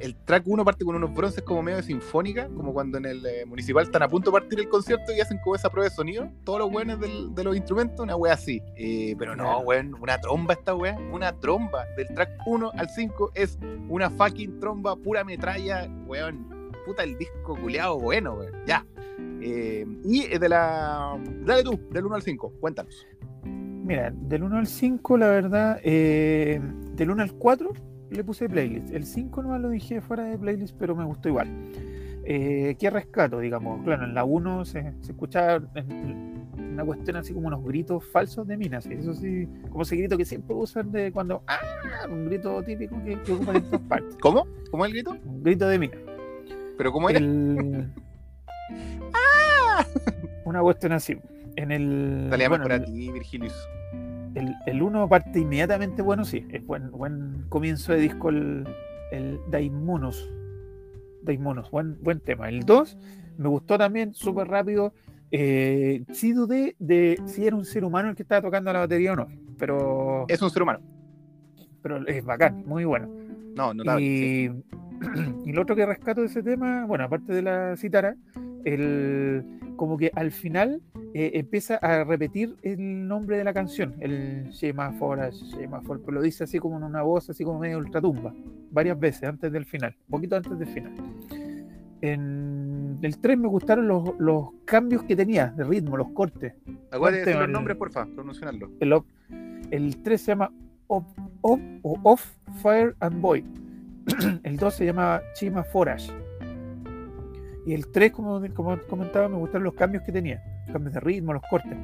el, 0.00 0.16
track 0.24 0.44
1 0.46 0.64
parte 0.64 0.84
con 0.84 0.94
unos 0.94 1.12
bronces 1.12 1.42
como 1.42 1.62
medio 1.62 1.78
de 1.78 1.82
sinfónica, 1.82 2.48
como 2.48 2.72
cuando 2.72 2.98
en 2.98 3.06
el 3.06 3.26
eh, 3.26 3.44
municipal 3.46 3.84
están 3.84 4.02
a 4.02 4.08
punto 4.08 4.30
de 4.30 4.40
partir 4.40 4.60
el 4.60 4.68
concierto 4.68 5.12
y 5.12 5.20
hacen 5.20 5.38
como 5.38 5.56
esa 5.56 5.70
prueba 5.70 5.88
de 5.88 5.94
sonido, 5.94 6.30
todos 6.44 6.60
los 6.60 6.70
buenos 6.70 7.00
de 7.00 7.44
los 7.44 7.56
instrumentos, 7.56 8.00
una 8.00 8.16
wea 8.16 8.34
así. 8.34 8.62
Eh, 8.76 9.14
pero 9.18 9.34
no, 9.34 9.60
weón, 9.60 9.94
una 10.00 10.20
tromba 10.20 10.54
esta 10.54 10.74
wea, 10.74 10.96
una 11.12 11.32
tromba. 11.32 11.84
Del 11.96 12.08
track 12.14 12.30
1 12.46 12.72
al 12.74 12.88
5 12.88 13.32
es 13.34 13.58
una 13.88 14.10
fucking 14.10 14.60
tromba, 14.60 14.96
pura 14.96 15.24
metralla, 15.24 15.88
weón. 16.06 16.70
Puta 16.86 17.02
el 17.02 17.18
disco 17.18 17.56
culeado 17.56 17.98
bueno, 17.98 18.34
weón. 18.34 18.52
Ya. 18.66 18.86
Eh, 19.42 19.86
y 20.04 20.26
de 20.26 20.48
la. 20.48 21.18
Dale 21.44 21.62
tú, 21.62 21.80
del 21.90 22.06
1 22.06 22.14
al 22.14 22.22
5, 22.22 22.52
cuéntanos. 22.60 23.06
Mira, 23.44 24.12
del 24.14 24.44
1 24.44 24.58
al 24.58 24.66
5, 24.66 25.16
la 25.16 25.28
verdad, 25.28 25.82
del 25.82 27.10
1 27.10 27.22
al 27.22 27.32
4 27.32 27.89
le 28.10 28.24
puse 28.24 28.48
playlist. 28.48 28.92
El 28.92 29.04
5 29.04 29.42
no 29.42 29.58
lo 29.58 29.68
dije 29.70 30.00
fuera 30.00 30.24
de 30.24 30.38
playlist, 30.38 30.74
pero 30.78 30.94
me 30.96 31.04
gustó 31.04 31.28
igual. 31.28 31.48
Eh, 32.24 32.76
¿Qué 32.78 32.90
rescato? 32.90 33.38
Digamos, 33.40 33.82
claro, 33.84 34.04
en 34.04 34.14
la 34.14 34.24
1 34.24 34.64
se, 34.64 34.92
se 35.00 35.12
escuchaba 35.12 35.60
una 36.58 36.84
cuestión 36.84 37.16
así 37.16 37.32
como 37.34 37.48
unos 37.48 37.64
gritos 37.64 38.04
falsos 38.12 38.46
de 38.46 38.56
minas. 38.56 38.86
Eso 38.86 39.14
sí, 39.14 39.48
como 39.70 39.82
ese 39.82 39.96
grito 39.96 40.16
que 40.16 40.24
siempre 40.24 40.54
usan 40.54 40.92
de 40.92 41.10
cuando. 41.12 41.42
¡Ah! 41.46 41.58
Un 42.10 42.26
grito 42.26 42.62
típico 42.62 42.96
que, 43.04 43.20
que 43.22 43.32
ocupan 43.32 43.56
en 43.56 43.62
todas 43.64 43.80
partes. 43.82 44.16
¿Cómo? 44.20 44.46
¿Cómo 44.70 44.84
es 44.84 44.90
el 44.90 44.94
grito? 44.96 45.16
Un 45.24 45.42
grito 45.42 45.68
de 45.68 45.78
mina. 45.78 45.96
¿Pero 46.76 46.92
cómo 46.92 47.10
era? 47.10 47.18
El... 47.18 47.90
¡Ah! 49.14 49.84
Una 50.44 50.60
cuestión 50.60 50.92
así. 50.92 51.16
En 51.56 51.72
el. 51.72 52.28
Dale, 52.30 52.48
bueno, 52.48 52.64
para 52.64 52.76
el- 52.76 52.84
ti, 52.84 53.10
Virgilius. 53.10 53.54
El, 54.66 54.76
el 54.76 54.82
uno 54.82 55.08
parte 55.08 55.40
inmediatamente 55.40 56.02
bueno, 56.02 56.24
sí. 56.24 56.46
Es 56.50 56.64
buen, 56.64 56.90
buen 56.90 57.44
comienzo 57.48 57.92
de 57.92 58.00
disco 58.00 58.28
el, 58.30 58.66
el 59.12 59.38
Daimonos. 59.50 60.30
Daimonos, 61.22 61.70
buen, 61.70 62.02
buen 62.02 62.20
tema. 62.20 62.48
El 62.48 62.60
2 62.60 62.96
me 63.38 63.48
gustó 63.48 63.78
también, 63.78 64.12
súper 64.14 64.48
rápido. 64.48 64.92
Eh, 65.30 66.04
sí 66.12 66.32
dudé 66.32 66.74
de 66.78 67.18
si 67.26 67.46
era 67.46 67.56
un 67.56 67.64
ser 67.64 67.84
humano 67.84 68.10
el 68.10 68.16
que 68.16 68.22
estaba 68.22 68.42
tocando 68.42 68.72
la 68.72 68.80
batería 68.80 69.12
o 69.12 69.16
no. 69.16 69.28
Pero, 69.58 70.24
Es 70.28 70.42
un 70.42 70.50
ser 70.50 70.62
humano. 70.62 70.80
pero 71.82 72.06
es 72.06 72.24
bacán, 72.24 72.64
muy 72.66 72.84
bueno. 72.84 73.08
No, 73.54 73.72
notable. 73.74 74.04
sí. 74.04 74.50
Y, 75.46 75.48
y 75.50 75.52
lo 75.52 75.62
otro 75.62 75.76
que 75.76 75.86
rescato 75.86 76.20
de 76.20 76.26
ese 76.26 76.42
tema, 76.42 76.84
bueno, 76.86 77.04
aparte 77.04 77.32
de 77.32 77.42
la 77.42 77.76
citara, 77.76 78.16
el, 78.64 79.44
como 79.76 79.96
que 79.96 80.10
al 80.14 80.30
final 80.30 80.80
eh, 81.14 81.32
empieza 81.34 81.76
a 81.76 82.04
repetir 82.04 82.56
el 82.62 83.06
nombre 83.08 83.36
de 83.38 83.44
la 83.44 83.52
canción, 83.52 83.94
el 84.00 84.50
Shema 84.50 84.92
For, 84.92 85.18
pero 86.00 86.12
lo 86.12 86.22
dice 86.22 86.44
así 86.44 86.58
como 86.58 86.76
en 86.78 86.84
una 86.84 87.02
voz, 87.02 87.30
así 87.30 87.44
como 87.44 87.58
medio 87.58 87.78
ultratumba, 87.78 88.34
varias 88.70 88.98
veces 88.98 89.24
antes 89.24 89.50
del 89.52 89.64
final, 89.64 89.94
un 90.08 90.10
poquito 90.10 90.36
antes 90.36 90.58
del 90.58 90.68
final. 90.68 90.92
En 92.02 92.98
el 93.02 93.18
3 93.18 93.38
me 93.38 93.48
gustaron 93.48 93.86
los, 93.86 94.18
los 94.18 94.48
cambios 94.64 95.02
que 95.02 95.14
tenía 95.16 95.48
de 95.48 95.64
ritmo, 95.64 95.96
los 95.96 96.08
cortes. 96.10 96.54
Acuérdate 96.90 97.24
los 97.34 97.48
nombres, 97.52 97.76
porfa, 97.76 98.06
pronunciarlo. 98.06 98.70
El, 98.80 98.92
op- 98.94 99.06
el 99.70 100.02
3 100.02 100.20
se 100.20 100.26
llama 100.32 100.50
Op, 100.86 101.04
Op 101.42 101.60
o 101.82 101.98
Off 102.04 102.36
Fire 102.62 102.94
and 103.00 103.20
Void. 103.20 103.44
el 104.44 104.56
2 104.56 104.74
se 104.74 104.86
llama 104.86 105.20
Chima 105.34 105.62
Forage. 105.62 106.10
Y 107.70 107.74
el 107.74 107.86
3, 107.86 108.10
como, 108.10 108.42
como 108.52 108.76
comentaba, 108.88 109.28
me 109.28 109.36
gustaron 109.36 109.62
los 109.62 109.74
cambios 109.74 110.02
que 110.02 110.10
tenía. 110.10 110.42
Cambios 110.72 110.92
de 110.92 110.98
ritmo, 110.98 111.32
los 111.32 111.42
cortes. 111.48 111.78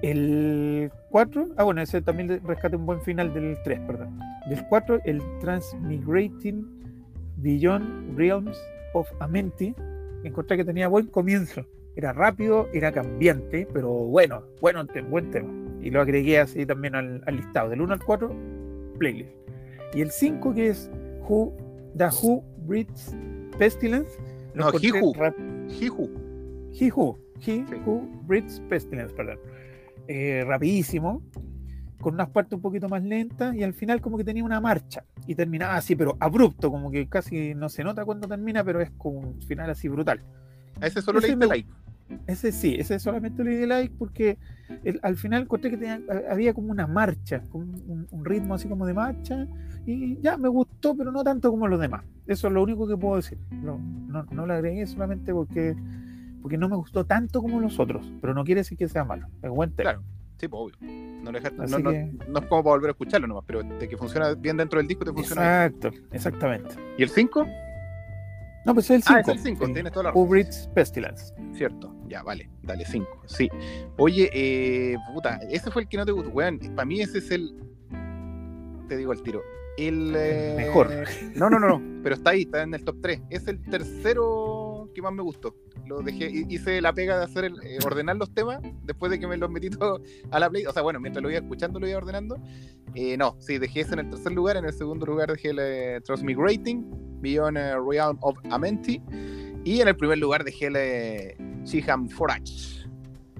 El 0.00 0.90
4, 1.10 1.48
ah 1.58 1.64
bueno, 1.64 1.82
ese 1.82 2.00
también 2.00 2.40
rescate 2.42 2.74
un 2.74 2.86
buen 2.86 3.02
final 3.02 3.34
del 3.34 3.58
3, 3.64 3.80
perdón. 3.80 4.18
Del 4.48 4.66
4, 4.66 5.00
el 5.04 5.20
Transmigrating 5.42 6.66
Beyond 7.36 8.16
Realms 8.16 8.58
of 8.94 9.06
Amenti. 9.20 9.74
Encontré 10.24 10.56
que 10.56 10.64
tenía 10.64 10.88
buen 10.88 11.08
comienzo. 11.08 11.66
Era 11.94 12.14
rápido, 12.14 12.66
era 12.72 12.92
cambiante, 12.92 13.68
pero 13.74 13.90
bueno, 13.90 14.42
bueno, 14.62 14.86
buen 15.10 15.30
tema. 15.32 15.52
Y 15.82 15.90
lo 15.90 16.00
agregué 16.00 16.40
así 16.40 16.64
también 16.64 16.94
al, 16.94 17.22
al 17.26 17.36
listado. 17.36 17.68
Del 17.68 17.82
1 17.82 17.92
al 17.92 18.02
4, 18.02 18.34
playlist. 18.98 19.32
Y 19.92 20.00
el 20.00 20.10
5, 20.10 20.54
que 20.54 20.68
es 20.68 20.90
Who, 21.28 21.54
The 21.94 22.06
Who 22.06 22.42
Breeds 22.66 23.14
Pestilence. 23.58 24.18
No, 24.56 24.70
Who. 25.00 25.14
He 26.72 26.90
Sí. 27.40 27.64
Who 27.84 28.08
Breeds 28.26 28.60
Pestilence, 28.68 29.14
perdón. 29.14 29.38
Eh, 30.08 30.42
rapidísimo, 30.46 31.22
con 32.00 32.14
unas 32.14 32.28
partes 32.30 32.54
un 32.54 32.62
poquito 32.62 32.88
más 32.88 33.02
lentas 33.02 33.54
y 33.54 33.62
al 33.62 33.74
final 33.74 34.00
como 34.00 34.16
que 34.16 34.24
tenía 34.24 34.44
una 34.44 34.60
marcha 34.60 35.04
y 35.26 35.34
terminaba 35.34 35.76
así, 35.76 35.96
pero 35.96 36.16
abrupto, 36.20 36.70
como 36.70 36.90
que 36.90 37.08
casi 37.08 37.54
no 37.54 37.68
se 37.68 37.82
nota 37.84 38.04
cuando 38.04 38.28
termina, 38.28 38.62
pero 38.64 38.80
es 38.80 38.90
como 38.92 39.18
un 39.20 39.42
final 39.42 39.68
así 39.70 39.88
brutal. 39.88 40.20
A 40.80 40.86
ese 40.86 41.02
solo 41.02 41.18
Ese 41.18 41.28
le 41.28 41.34
diste 41.34 41.46
me- 41.46 41.54
like. 41.54 41.70
Ese 42.26 42.52
sí, 42.52 42.76
ese 42.78 42.98
solamente 42.98 43.42
le 43.42 43.56
di 43.58 43.66
like 43.66 43.94
porque 43.98 44.38
el- 44.84 45.00
al 45.02 45.16
final 45.16 45.42
encontré 45.42 45.70
que 45.70 45.76
tenía- 45.76 46.00
había 46.30 46.54
como 46.54 46.70
una 46.70 46.86
marcha, 46.86 47.42
como 47.50 47.64
un, 47.64 48.06
un 48.10 48.24
ritmo 48.24 48.54
así 48.54 48.68
como 48.68 48.86
de 48.86 48.94
marcha 48.94 49.46
y 49.86 50.18
ya 50.20 50.36
me 50.36 50.48
gustó, 50.48 50.96
pero 50.96 51.10
no 51.12 51.22
tanto 51.24 51.50
como 51.50 51.66
los 51.68 51.80
demás. 51.80 52.04
Eso 52.26 52.46
es 52.48 52.52
lo 52.52 52.62
único 52.62 52.86
que 52.86 52.96
puedo 52.96 53.16
decir. 53.16 53.38
No, 53.50 53.78
no, 53.78 54.24
no 54.30 54.46
lo 54.46 54.54
agregué 54.54 54.86
solamente 54.86 55.32
porque, 55.32 55.74
porque 56.42 56.56
no 56.58 56.68
me 56.68 56.76
gustó 56.76 57.04
tanto 57.04 57.42
como 57.42 57.60
los 57.60 57.78
otros, 57.80 58.12
pero 58.20 58.34
no 58.34 58.44
quiere 58.44 58.60
decir 58.60 58.78
que 58.78 58.88
sea 58.88 59.04
malo. 59.04 59.26
Es 59.42 59.50
buen 59.50 59.70
tema. 59.72 59.90
Claro. 59.90 60.04
Sí, 60.38 60.48
pues 60.48 60.60
obvio. 60.62 60.76
No, 61.22 61.30
Así 61.64 61.72
no, 61.72 61.78
no- 61.78 61.90
que- 61.90 62.12
no 62.28 62.38
es 62.40 62.46
como 62.46 62.62
para 62.62 62.74
volver 62.76 62.88
a 62.88 62.92
escucharlo 62.92 63.26
nomás, 63.26 63.44
pero 63.46 63.62
de 63.62 63.88
que 63.88 63.96
funciona 63.96 64.34
bien 64.34 64.56
dentro 64.58 64.78
del 64.78 64.86
disco 64.86 65.04
te 65.04 65.12
funciona 65.12 65.42
bien. 65.42 65.74
Exacto, 65.82 65.90
exactamente. 66.12 66.74
¿Y 66.98 67.02
el 67.02 67.08
5? 67.08 67.46
No, 68.66 68.74
pues 68.74 68.90
es 68.90 68.96
el 68.96 69.02
Ah, 69.06 69.22
5. 69.24 69.30
es 69.30 69.36
el 69.38 69.42
5, 69.44 69.64
tienes 69.72 69.92
toda 69.92 70.02
la 70.04 70.10
razón. 70.10 70.24
Kubrick's 70.26 70.68
Pestilence. 70.74 71.32
Cierto, 71.54 71.94
ya, 72.08 72.22
vale, 72.22 72.50
dale 72.62 72.84
5. 72.84 73.06
Sí. 73.26 73.48
Oye, 73.96 74.28
eh, 74.32 74.96
puta, 75.14 75.38
ese 75.48 75.70
fue 75.70 75.82
el 75.82 75.88
que 75.88 75.96
no 75.96 76.04
te 76.04 76.12
gustó, 76.12 76.30
weón. 76.30 76.58
Para 76.74 76.84
mí 76.84 77.00
ese 77.00 77.18
es 77.18 77.30
el. 77.30 77.54
Te 78.88 78.96
digo 78.96 79.12
el 79.12 79.22
tiro. 79.22 79.40
El. 79.78 80.12
eh, 80.16 80.54
mejor. 80.56 80.90
No, 81.34 81.48
no, 81.48 81.58
no, 81.60 81.68
no, 81.78 82.02
pero 82.02 82.14
está 82.16 82.30
ahí, 82.30 82.42
está 82.42 82.62
en 82.62 82.74
el 82.74 82.84
top 82.84 82.96
3. 83.02 83.20
Es 83.30 83.46
el 83.46 83.62
tercero 83.62 84.55
que 84.96 85.02
más 85.02 85.12
me 85.12 85.22
gustó. 85.22 85.54
Lo 85.86 86.00
dejé, 86.02 86.28
hi- 86.30 86.46
hice 86.48 86.80
la 86.80 86.92
pega 86.92 87.18
de 87.18 87.24
hacer 87.24 87.44
el, 87.44 87.54
eh, 87.62 87.78
ordenar 87.84 88.16
los 88.16 88.32
temas 88.34 88.60
después 88.82 89.10
de 89.12 89.20
que 89.20 89.26
me 89.26 89.36
los 89.36 89.48
metí 89.50 89.70
todo 89.70 90.00
a 90.30 90.40
la 90.40 90.50
play. 90.50 90.66
O 90.66 90.72
sea, 90.72 90.82
bueno, 90.82 90.98
mientras 90.98 91.22
lo 91.22 91.30
iba 91.30 91.38
escuchando, 91.38 91.78
lo 91.78 91.86
iba 91.86 91.98
ordenando. 91.98 92.36
Eh, 92.94 93.16
no, 93.16 93.36
sí, 93.38 93.58
dejé 93.58 93.80
ese 93.82 93.92
en 93.94 94.00
el 94.00 94.10
tercer 94.10 94.32
lugar. 94.32 94.56
En 94.56 94.64
el 94.64 94.72
segundo 94.72 95.06
lugar 95.06 95.30
dejé 95.30 95.50
el 95.50 95.58
eh, 95.60 96.00
Transmigrating, 96.04 97.20
Beyond 97.20 97.56
eh, 97.58 97.74
Realm 97.88 98.18
of 98.22 98.36
Amenti. 98.50 99.00
Y 99.64 99.80
en 99.80 99.88
el 99.88 99.96
primer 99.96 100.18
lugar 100.18 100.42
dejé 100.44 100.66
el 100.66 100.76
eh, 100.76 101.36
Chiham 101.64 102.08
Forage. 102.08 102.86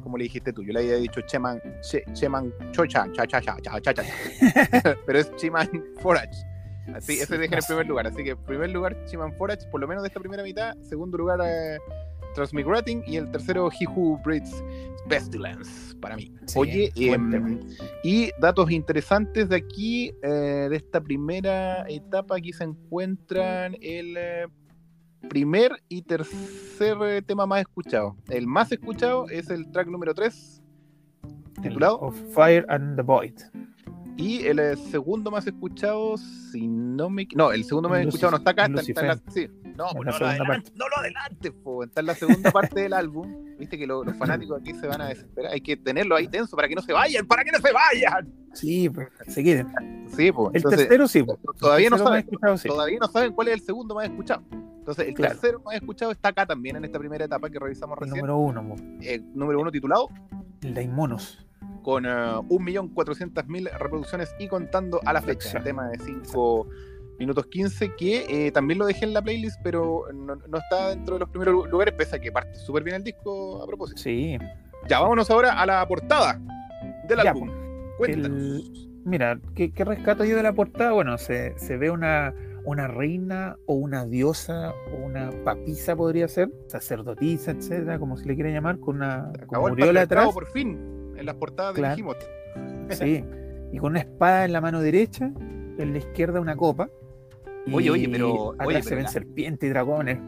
Como 0.02 0.18
le 0.18 0.24
dijiste 0.24 0.52
tú, 0.52 0.62
yo 0.62 0.72
le 0.72 0.80
había 0.80 0.96
dicho 0.96 1.20
Cheman, 1.22 1.60
che, 1.82 2.04
Cheman 2.12 2.52
Chocha, 2.70 3.06
cha, 3.12 3.26
cha, 3.26 3.40
cha, 3.40 3.56
cha, 3.62 3.80
cha, 3.80 3.92
cha. 3.94 4.04
Pero 5.04 5.18
es 5.18 5.34
Chiman 5.36 5.68
Forage. 6.00 6.36
Así, 6.94 7.14
ese 7.20 7.38
dejé 7.38 7.54
en 7.54 7.58
el 7.58 7.64
primer 7.66 7.86
lugar. 7.86 8.06
Así 8.06 8.22
que 8.22 8.36
primer 8.36 8.70
lugar 8.70 8.96
Chiman 9.06 9.32
Forage, 9.34 9.66
por 9.70 9.80
lo 9.80 9.88
menos 9.88 10.02
de 10.02 10.08
esta 10.08 10.20
primera 10.20 10.42
mitad. 10.42 10.76
Segundo 10.82 11.18
lugar 11.18 11.40
eh, 11.44 11.78
Transmigrating. 12.34 13.02
Y 13.06 13.16
el 13.16 13.30
tercero 13.30 13.68
He 13.70 13.86
Who 13.86 14.20
Breeds 14.24 14.62
Pestilence, 15.08 15.96
para 16.00 16.16
mí. 16.16 16.32
Sí, 16.46 16.58
Oye, 16.58 16.92
em, 16.96 17.60
y 18.04 18.30
datos 18.40 18.70
interesantes 18.70 19.48
de 19.48 19.56
aquí, 19.56 20.12
eh, 20.22 20.68
de 20.70 20.76
esta 20.76 21.00
primera 21.00 21.88
etapa, 21.88 22.36
aquí 22.36 22.52
se 22.52 22.64
encuentran 22.64 23.76
el 23.80 24.16
eh, 24.16 24.46
primer 25.28 25.72
y 25.88 26.02
tercer 26.02 27.22
tema 27.24 27.46
más 27.46 27.60
escuchado. 27.60 28.16
El 28.28 28.46
más 28.46 28.70
escuchado 28.72 29.28
es 29.28 29.48
el 29.50 29.70
track 29.70 29.88
número 29.88 30.12
3, 30.12 30.62
titulado, 31.62 32.00
Of 32.00 32.20
Fire 32.34 32.66
and 32.68 32.96
the 32.96 33.02
Void. 33.02 33.34
Y 34.16 34.46
el 34.46 34.58
eh, 34.58 34.76
segundo 34.76 35.30
más 35.30 35.46
escuchado, 35.46 36.16
si 36.16 36.66
no 36.66 37.10
me... 37.10 37.26
No, 37.34 37.52
el 37.52 37.64
segundo 37.64 37.88
más 37.88 38.00
escuchado 38.00 38.30
no 38.32 38.36
está 38.38 38.50
acá, 38.52 38.66
está, 38.66 38.80
está 38.80 39.00
en 39.02 39.06
la... 39.08 39.16
Sí, 39.30 39.48
no, 39.76 39.88
En 39.90 39.96
pues 39.96 40.06
la 40.06 40.12
no, 40.12 40.18
lo 40.18 40.26
adelante, 40.26 40.72
no 40.74 40.88
lo 40.88 40.96
adelante, 40.98 41.52
po, 41.52 41.84
está 41.84 42.00
en 42.00 42.06
la 42.06 42.14
segunda 42.14 42.50
parte 42.50 42.80
del 42.80 42.92
álbum. 42.94 43.44
Viste 43.58 43.76
que 43.78 43.86
lo- 43.86 44.04
los 44.04 44.16
fanáticos 44.16 44.60
aquí 44.60 44.74
se 44.74 44.86
van 44.86 45.00
a 45.02 45.08
desesperar, 45.08 45.52
hay 45.52 45.60
que 45.60 45.76
tenerlo 45.76 46.16
ahí 46.16 46.28
tenso 46.28 46.56
para 46.56 46.68
que 46.68 46.74
no 46.74 46.82
se 46.82 46.92
vayan, 46.92 47.26
para 47.26 47.44
que 47.44 47.52
no 47.52 47.58
se 47.58 47.72
vayan. 47.72 48.32
Sí, 48.54 48.88
pues, 48.88 49.08
se 49.28 49.44
queden. 49.44 49.66
Sí, 50.16 50.32
pues. 50.32 50.50
El 50.50 50.56
entonces, 50.56 50.80
tercero 50.80 51.08
sí. 51.08 51.22
pues. 51.22 51.38
todavía 51.58 51.90
no 51.90 51.98
saben, 51.98 52.26
sí. 52.58 52.68
todavía 52.68 52.98
no 53.00 53.08
saben 53.08 53.32
cuál 53.32 53.48
es 53.48 53.54
el 53.54 53.60
segundo 53.60 53.94
más 53.94 54.06
escuchado. 54.06 54.42
Entonces, 54.50 55.08
el 55.08 55.14
Claro. 55.14 55.34
tercero 55.34 55.60
más 55.60 55.74
escuchado 55.74 56.12
está 56.12 56.28
acá 56.28 56.46
también 56.46 56.76
en 56.76 56.84
esta 56.84 56.98
primera 56.98 57.24
etapa 57.24 57.50
que 57.50 57.58
revisamos 57.58 57.98
El 58.00 58.04
recién. 58.08 58.24
número 58.26 58.38
uno. 58.38 58.76
Eh, 59.02 59.20
número 59.34 59.60
uno 59.60 59.70
titulado 59.70 60.08
el 60.62 60.72
Daimonos. 60.74 61.44
Con 61.86 62.04
eh, 62.04 62.08
1.400.000 62.08 63.70
reproducciones 63.78 64.34
y 64.40 64.48
contando 64.48 65.00
a 65.04 65.12
la 65.12 65.22
fecha. 65.22 65.46
Exacto. 65.48 65.64
Tema 65.68 65.88
de 65.88 65.98
5 66.00 66.68
minutos 67.20 67.46
15 67.46 67.94
que 67.96 68.26
eh, 68.48 68.50
también 68.50 68.78
lo 68.80 68.86
dejé 68.86 69.04
en 69.04 69.14
la 69.14 69.22
playlist, 69.22 69.60
pero 69.62 70.02
no, 70.12 70.34
no 70.34 70.58
está 70.58 70.88
dentro 70.90 71.14
de 71.14 71.20
los 71.20 71.28
primeros 71.28 71.54
lu- 71.54 71.66
lugares, 71.66 71.94
pese 71.94 72.16
a 72.16 72.18
que 72.18 72.32
parte 72.32 72.56
súper 72.58 72.82
bien 72.82 72.96
el 72.96 73.04
disco 73.04 73.62
a 73.62 73.66
propósito. 73.68 74.00
Sí. 74.02 74.36
Ya, 74.88 74.98
vámonos 75.00 75.30
ahora 75.30 75.60
a 75.60 75.64
la 75.64 75.86
portada 75.86 76.40
del 77.08 77.18
Ya, 77.22 77.30
álbum. 77.30 77.50
Cuéntanos. 77.98 78.36
el- 78.36 78.86
Mira, 79.04 79.38
¿qué, 79.54 79.70
qué 79.72 79.84
rescato 79.84 80.24
yo 80.24 80.34
de 80.36 80.42
la 80.42 80.52
portada? 80.52 80.90
Bueno, 80.90 81.16
se, 81.18 81.56
se 81.56 81.76
ve 81.76 81.92
una, 81.92 82.34
una 82.64 82.88
reina 82.88 83.54
o 83.66 83.74
una 83.74 84.04
diosa 84.04 84.74
o 84.92 84.96
una 85.06 85.30
papisa, 85.44 85.94
podría 85.94 86.26
ser, 86.26 86.50
sacerdotisa, 86.66 87.52
etcétera, 87.52 88.00
como 88.00 88.16
se 88.16 88.26
le 88.26 88.34
quiere 88.34 88.52
llamar, 88.52 88.80
con 88.80 88.96
una 88.96 89.30
el 89.32 89.46
aureola 89.54 90.00
patriarcado 90.00 90.20
atrás. 90.30 90.34
por 90.34 90.46
fin 90.48 90.96
en 91.18 91.26
las 91.26 91.34
portadas 91.36 91.74
de 91.74 91.80
Claro. 91.80 91.96
Behemoth. 91.96 92.92
Sí, 92.92 93.24
y 93.72 93.78
con 93.78 93.92
una 93.92 94.00
espada 94.00 94.44
en 94.44 94.52
la 94.52 94.60
mano 94.60 94.80
derecha, 94.80 95.26
en 95.78 95.92
la 95.92 95.98
izquierda 95.98 96.40
una 96.40 96.56
copa. 96.56 96.88
Oye, 97.72 97.90
oye, 97.90 98.08
pero- 98.08 98.52
atrás 98.52 98.68
oye, 98.68 98.82
se 98.82 98.94
ven 98.94 99.04
la- 99.04 99.10
serpientes 99.10 99.66
y 99.66 99.70
dragones. 99.70 100.18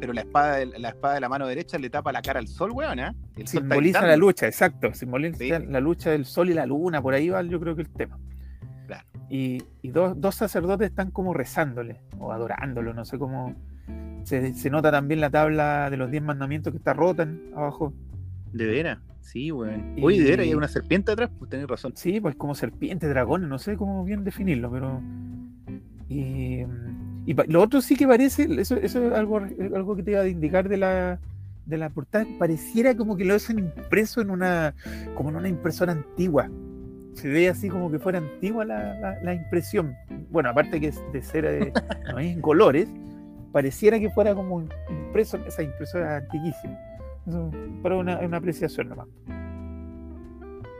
Pero 0.00 0.12
la 0.12 0.22
espada, 0.22 0.56
de, 0.56 0.66
la 0.66 0.88
espada 0.90 1.14
de 1.14 1.20
la 1.20 1.28
mano 1.28 1.46
derecha 1.46 1.78
le 1.78 1.88
tapa 1.88 2.12
la 2.12 2.20
cara 2.20 2.38
al 2.40 2.48
sol, 2.48 2.72
weón, 2.72 2.98
¿eh? 2.98 3.04
El 3.36 3.46
sol 3.46 3.62
está 3.62 3.74
Simboliza 3.74 4.06
la 4.06 4.16
lucha, 4.16 4.46
exacto. 4.46 4.92
Simboliza 4.92 5.38
Sí. 5.38 5.48
la 5.66 5.80
lucha 5.80 6.10
del 6.10 6.24
sol 6.26 6.50
y 6.50 6.54
la 6.54 6.66
luna, 6.66 7.00
por 7.00 7.14
ahí 7.14 7.28
va 7.30 7.40
yo 7.42 7.58
creo 7.60 7.74
que 7.76 7.82
el 7.82 7.88
tema. 7.90 8.18
Claro. 8.86 9.04
Y, 9.30 9.62
y 9.80 9.88
dos, 9.90 10.20
dos 10.20 10.34
sacerdotes 10.34 10.90
están 10.90 11.10
como 11.10 11.32
rezándole 11.32 12.02
o 12.18 12.32
adorándolo, 12.32 12.92
no 12.92 13.04
sé 13.06 13.18
cómo. 13.18 13.54
Se, 14.24 14.52
se 14.52 14.68
nota 14.68 14.90
también 14.90 15.20
la 15.20 15.30
tabla 15.30 15.88
de 15.90 15.96
los 15.96 16.10
diez 16.10 16.22
mandamientos 16.22 16.72
que 16.72 16.78
está 16.78 16.92
rota 16.92 17.26
abajo. 17.56 17.94
De 18.52 18.66
veras, 18.66 18.98
sí, 19.24 19.50
weón. 19.50 19.96
Oye, 20.02 20.22
de 20.22 20.30
veras, 20.30 20.46
hay 20.46 20.54
una 20.54 20.68
serpiente 20.68 21.12
atrás, 21.12 21.30
pues 21.38 21.50
tenés 21.50 21.66
razón. 21.66 21.92
Sí, 21.96 22.20
pues 22.20 22.36
como 22.36 22.54
serpiente, 22.54 23.08
dragón, 23.08 23.48
no 23.48 23.58
sé 23.58 23.76
cómo 23.76 24.04
bien 24.04 24.24
definirlo, 24.24 24.70
pero. 24.70 25.02
Y, 26.08 26.64
y 27.26 27.34
lo 27.48 27.62
otro 27.62 27.80
sí 27.80 27.96
que 27.96 28.06
parece, 28.06 28.46
eso, 28.60 28.76
eso 28.76 29.06
es 29.06 29.12
algo, 29.12 29.38
algo 29.38 29.96
que 29.96 30.02
te 30.02 30.12
iba 30.12 30.20
a 30.20 30.28
indicar 30.28 30.68
de 30.68 30.76
la, 30.76 31.18
de 31.66 31.78
la 31.78 31.90
portada, 31.90 32.26
pareciera 32.38 32.96
como 32.96 33.16
que 33.16 33.24
lo 33.24 33.34
hacen 33.34 33.58
impreso 33.58 34.20
en 34.20 34.30
una, 34.30 34.74
como 35.14 35.30
en 35.30 35.36
una 35.36 35.48
impresora 35.48 35.92
antigua. 35.92 36.50
Se 37.14 37.28
ve 37.28 37.48
así 37.48 37.68
como 37.68 37.90
que 37.90 37.98
fuera 37.98 38.18
antigua 38.18 38.64
la, 38.64 39.18
la, 39.22 39.34
impresión. 39.34 39.94
Bueno, 40.30 40.50
aparte 40.50 40.80
que 40.80 40.88
es 40.88 41.00
de 41.12 41.22
cera, 41.22 41.50
de, 41.50 41.72
no 42.12 42.18
es 42.18 42.34
en 42.34 42.40
colores, 42.40 42.88
pareciera 43.52 43.98
que 44.00 44.10
fuera 44.10 44.34
como 44.34 44.66
impreso 44.90 45.36
en 45.36 45.44
esa 45.46 45.62
impresora 45.62 46.16
antiquísima. 46.18 46.78
Para 47.82 47.96
una, 47.96 48.18
una 48.18 48.36
apreciación 48.36 48.88
nomás. 48.88 49.08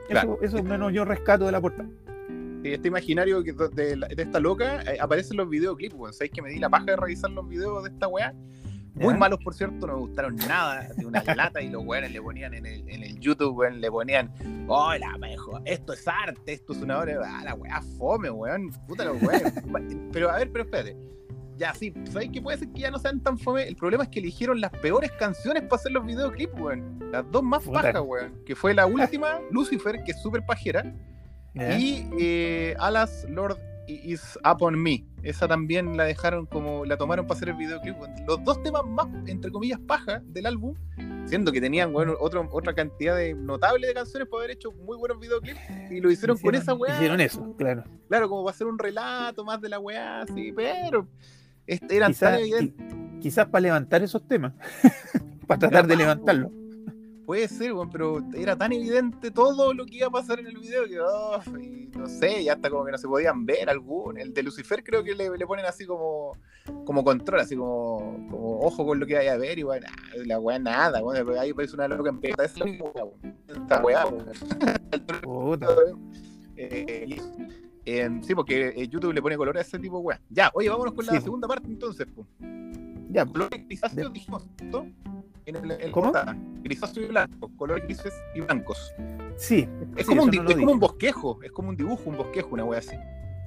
Eso, 0.09 0.39
eso 0.43 0.63
menos 0.63 0.93
yo 0.93 1.05
rescato 1.05 1.47
de 1.47 1.53
la 1.53 1.61
portada. 1.61 1.89
este 2.63 2.89
imaginario 2.89 3.43
de, 3.43 3.53
de, 3.53 4.23
esta 4.23 4.39
loca 4.39 4.83
eh, 4.83 4.99
aparece 5.01 5.31
en 5.33 5.39
los 5.39 5.49
videoclips, 5.49 5.95
weón. 5.95 6.13
¿Sabéis 6.13 6.33
que 6.33 6.43
me 6.43 6.51
di 6.51 6.59
la 6.59 6.69
paja 6.69 6.85
de 6.85 6.97
revisar 6.97 7.31
los 7.31 7.49
videos 7.49 7.85
de 7.85 7.91
esta 7.91 8.09
weá? 8.09 8.35
Muy 8.95 9.15
malos, 9.15 9.41
por 9.43 9.55
cierto, 9.55 9.89
no 9.89 9.95
me 9.95 9.99
gustaron 10.01 10.37
nada. 10.37 10.89
De 10.97 11.05
una 11.05 11.23
lata 11.37 11.61
y 11.61 11.69
los 11.69 11.85
weones 11.85 12.13
le 12.13 12.23
ponían 12.23 12.55
en 12.55 12.67
el, 12.67 12.89
en 12.89 13.03
el 13.03 13.19
YouTube, 13.19 13.57
weón, 13.57 13.81
le 13.81 13.91
ponían, 13.91 14.33
hola, 14.69 15.19
mejor, 15.19 15.63
esto 15.65 15.95
es 15.95 16.07
arte, 16.07 16.53
esto 16.53 16.75
es 16.75 16.81
una 16.81 16.99
hora. 16.99 17.21
Ah, 17.25 17.43
la 17.45 17.55
weá, 17.55 17.83
fome, 17.99 18.31
weón. 18.31 18.71
Puta 18.87 19.05
los 19.05 19.21
weones. 19.21 19.53
pero 20.13 20.31
a 20.31 20.37
ver, 20.37 20.53
pero 20.53 20.65
espérate. 20.65 20.97
Ya, 21.57 21.73
sí, 21.75 21.93
¿sabéis 22.11 22.33
que 22.33 22.43
puede 22.43 22.59
ser 22.59 22.69
que 22.69 22.81
ya 22.81 22.91
no 22.91 22.99
sean 22.99 23.21
tan 23.21 23.39
fome? 23.39 23.69
El 23.69 23.77
problema 23.77 24.05
es 24.05 24.11
que 24.11 24.19
eligieron 24.19 24.61
las 24.61 24.73
peores 24.73 25.13
canciones 25.13 25.63
para 25.63 25.77
hacer 25.77 25.93
los 25.93 26.05
videoclips, 26.05 26.59
weón. 26.59 26.99
Las 27.13 27.31
dos 27.31 27.43
más 27.43 27.63
pajas, 27.65 28.03
weón. 28.05 28.43
Que 28.45 28.57
fue 28.57 28.75
la 28.75 28.87
última, 28.87 29.41
Lucifer, 29.51 30.03
que 30.05 30.13
es 30.13 30.21
súper 30.21 30.45
pajera. 30.45 30.95
Y 31.55 32.09
eh, 32.19 32.75
Alas 32.81 33.25
Lord 33.29 33.59
Is 33.87 34.39
Upon 34.45 34.81
Me. 34.81 35.05
Esa 35.23 35.49
también 35.49 35.97
la 35.97 36.05
dejaron 36.05 36.47
como, 36.47 36.85
la 36.85 36.97
tomaron 36.97 37.27
para 37.27 37.37
hacer 37.37 37.49
el 37.51 37.57
videoclip. 37.57 37.97
Los 38.27 38.43
dos 38.45 38.63
temas 38.63 38.85
más, 38.85 39.07
entre 39.27 39.51
comillas, 39.51 39.79
paja 39.87 40.21
del 40.25 40.47
álbum, 40.47 40.75
siendo 41.27 41.53
que 41.53 41.61
tenían 41.61 41.93
bueno, 41.93 42.15
otro, 42.21 42.47
otra 42.53 42.75
cantidad 42.75 43.17
de 43.17 43.35
notable 43.35 43.87
de 43.87 43.95
canciones 43.95 44.29
para 44.29 44.43
haber 44.43 44.57
hecho 44.57 44.73
muy 44.73 44.99
buenos 44.99 45.19
videoclips, 45.19 45.61
y 45.91 46.01
lo 46.01 46.11
hicieron, 46.11 46.37
con 46.39 46.55
esa 46.55 46.75
weá. 46.75 46.95
Hicieron 46.97 47.21
eso, 47.21 47.55
claro. 47.57 47.85
Claro, 48.09 48.29
como 48.29 48.45
va 48.45 48.51
a 48.51 48.55
ser 48.55 48.67
un 48.67 48.79
relato 48.79 49.45
más 49.45 49.61
de 49.61 49.69
la 49.69 49.79
weá, 49.79 50.27
sí, 50.35 50.53
pero 50.53 51.09
eran 51.67 52.15
tan 52.15 52.35
evidentes. 52.35 52.87
Quizás 53.21 53.47
para 53.47 53.63
levantar 53.63 54.03
esos 54.03 54.27
temas, 54.27 54.53
para 55.47 55.61
tratar 55.61 55.87
de 55.87 55.97
levantarlo. 55.97 56.51
Puede 57.25 57.49
ser, 57.49 57.73
pero 57.91 58.23
era 58.35 58.55
tan 58.55 58.73
evidente 58.73 59.31
todo 59.31 59.73
lo 59.73 59.87
que 59.87 59.97
iba 59.97 60.09
a 60.09 60.11
pasar 60.11 60.41
en 60.41 60.47
el 60.47 60.59
video 60.59 60.85
que, 60.85 61.01
oh, 61.01 61.41
no 61.97 62.07
sé, 62.07 62.45
ya 62.45 62.53
hasta 62.53 62.69
como 62.69 62.85
que 62.85 62.93
no 62.93 62.99
se 62.99 63.09
podían 63.09 63.47
ver 63.47 63.71
algún. 63.71 64.19
El 64.19 64.35
de 64.35 64.43
Lucifer 64.43 64.85
creo 64.85 65.03
que 65.03 65.15
le, 65.15 65.47
ponen 65.47 65.65
así 65.65 65.87
como, 65.87 66.37
como 66.85 67.03
control, 67.03 67.41
así 67.41 67.57
como, 67.57 68.29
como 68.31 68.61
ojo 68.61 68.85
con 68.85 69.01
lo 69.01 69.07
que 69.07 69.15
vaya 69.15 69.33
a 69.33 69.39
ver, 69.39 69.59
y 69.59 69.63
bueno, 69.63 69.87
la 70.27 70.39
weá 70.39 70.59
nada, 70.59 71.01
bueno, 71.01 71.41
ahí 71.41 71.55
parece 71.55 71.77
una 71.77 71.89
loca 71.89 72.11
en 72.11 72.21
peta, 72.21 72.45
es 72.45 72.59
la 72.59 72.67
misma 72.67 72.91
esta 73.49 73.83
weá, 73.83 74.05
eh, 76.57 77.17
eh, 77.87 78.21
sí, 78.23 78.35
porque 78.35 78.69
eh, 78.69 78.89
YouTube 78.89 79.13
le 79.13 79.23
pone 79.23 79.37
color 79.37 79.57
a 79.59 79.61
ese 79.61 79.79
tipo 79.79 79.99
de 79.99 80.05
weá. 80.05 80.21
Ya, 80.31 80.51
oye, 80.55 80.69
vámonos 80.69 80.95
con 80.95 81.07
la 81.07 81.21
segunda 81.21 81.47
parte 81.49 81.69
entonces, 81.69 82.07
pues. 82.15 82.27
Ya, 83.11 83.25
colores 83.25 83.67
dijimos, 84.13 84.49
¿no? 84.63 84.87
En 85.47 85.57
el, 85.57 85.71
el 85.73 85.91
¿Cómo? 85.93 86.13
Grisáceo 86.63 87.05
y 87.05 87.07
blanco, 87.09 87.51
colores 87.57 87.85
grises 87.85 88.15
y 88.35 88.41
blancos. 88.41 88.93
Sí. 89.37 89.69
Es, 89.97 90.07
como, 90.07 90.25
un, 90.25 90.35
es 90.35 90.57
como 90.57 90.73
un 90.73 90.81
bosquejo, 90.81 91.39
es 91.43 91.53
como 91.53 91.69
un 91.69 91.77
dibujo, 91.77 92.09
un 92.09 92.17
bosquejo, 92.17 92.49
una 92.53 92.65
wea 92.65 92.79
así. 92.79 92.97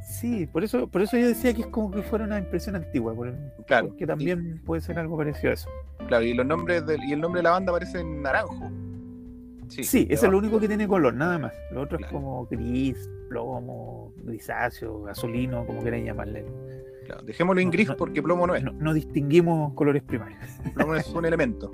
Sí, 0.07 0.45
por 0.45 0.63
eso, 0.63 0.87
por 0.87 1.01
eso 1.01 1.17
yo 1.17 1.27
decía 1.27 1.53
que 1.53 1.61
es 1.61 1.67
como 1.67 1.91
que 1.91 2.01
fuera 2.01 2.23
una 2.23 2.37
impresión 2.37 2.75
antigua, 2.75 3.13
por 3.13 3.35
claro. 3.65 3.89
porque 3.89 4.07
también 4.07 4.61
puede 4.63 4.81
ser 4.81 4.97
algo 4.99 5.17
parecido 5.17 5.49
a 5.49 5.53
eso. 5.53 5.69
Claro, 6.07 6.23
y 6.23 6.33
los 6.33 6.45
nombres 6.45 6.85
del, 6.85 7.03
y 7.03 7.11
el 7.11 7.19
nombre 7.19 7.39
de 7.39 7.43
la 7.43 7.51
banda 7.51 7.71
aparece 7.71 7.99
en 7.99 8.21
naranjo. 8.21 8.71
Sí, 9.69 9.83
sí 9.83 10.07
ese 10.09 10.25
es 10.25 10.31
lo 10.31 10.37
único 10.37 10.59
que 10.59 10.67
tiene 10.67 10.87
color, 10.87 11.13
nada 11.13 11.37
más. 11.37 11.53
Lo 11.71 11.81
otro 11.81 11.99
es 11.99 12.05
como 12.07 12.45
gris, 12.45 13.09
plomo, 13.29 14.13
grisáceo, 14.23 15.03
gasolino, 15.03 15.65
como 15.65 15.83
queráis 15.83 16.05
llamarle 16.05 16.45
dejémoslo 17.23 17.61
en 17.61 17.71
gris 17.71 17.89
porque 17.97 18.21
plomo 18.21 18.47
no 18.47 18.55
es. 18.55 18.63
No, 18.63 18.93
distinguimos 18.93 19.73
colores 19.73 20.03
primarios. 20.03 20.39
Plomo 20.73 20.95
es 20.95 21.07
un 21.07 21.25
elemento. 21.25 21.71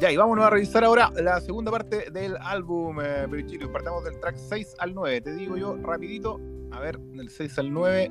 Ya, 0.00 0.12
y 0.12 0.16
vámonos 0.16 0.44
a 0.44 0.50
revisar 0.50 0.84
ahora 0.84 1.10
la 1.16 1.40
segunda 1.40 1.72
parte 1.72 2.10
del 2.12 2.36
álbum, 2.40 2.98
eh, 3.02 3.26
Partamos 3.72 4.04
del 4.04 4.20
track 4.20 4.36
6 4.36 4.76
al 4.78 4.94
9. 4.94 5.20
Te 5.22 5.34
digo 5.34 5.56
yo 5.56 5.76
rapidito. 5.76 6.40
A 6.70 6.80
ver, 6.80 6.98
del 6.98 7.30
6 7.30 7.58
al 7.58 7.72
9. 7.72 8.10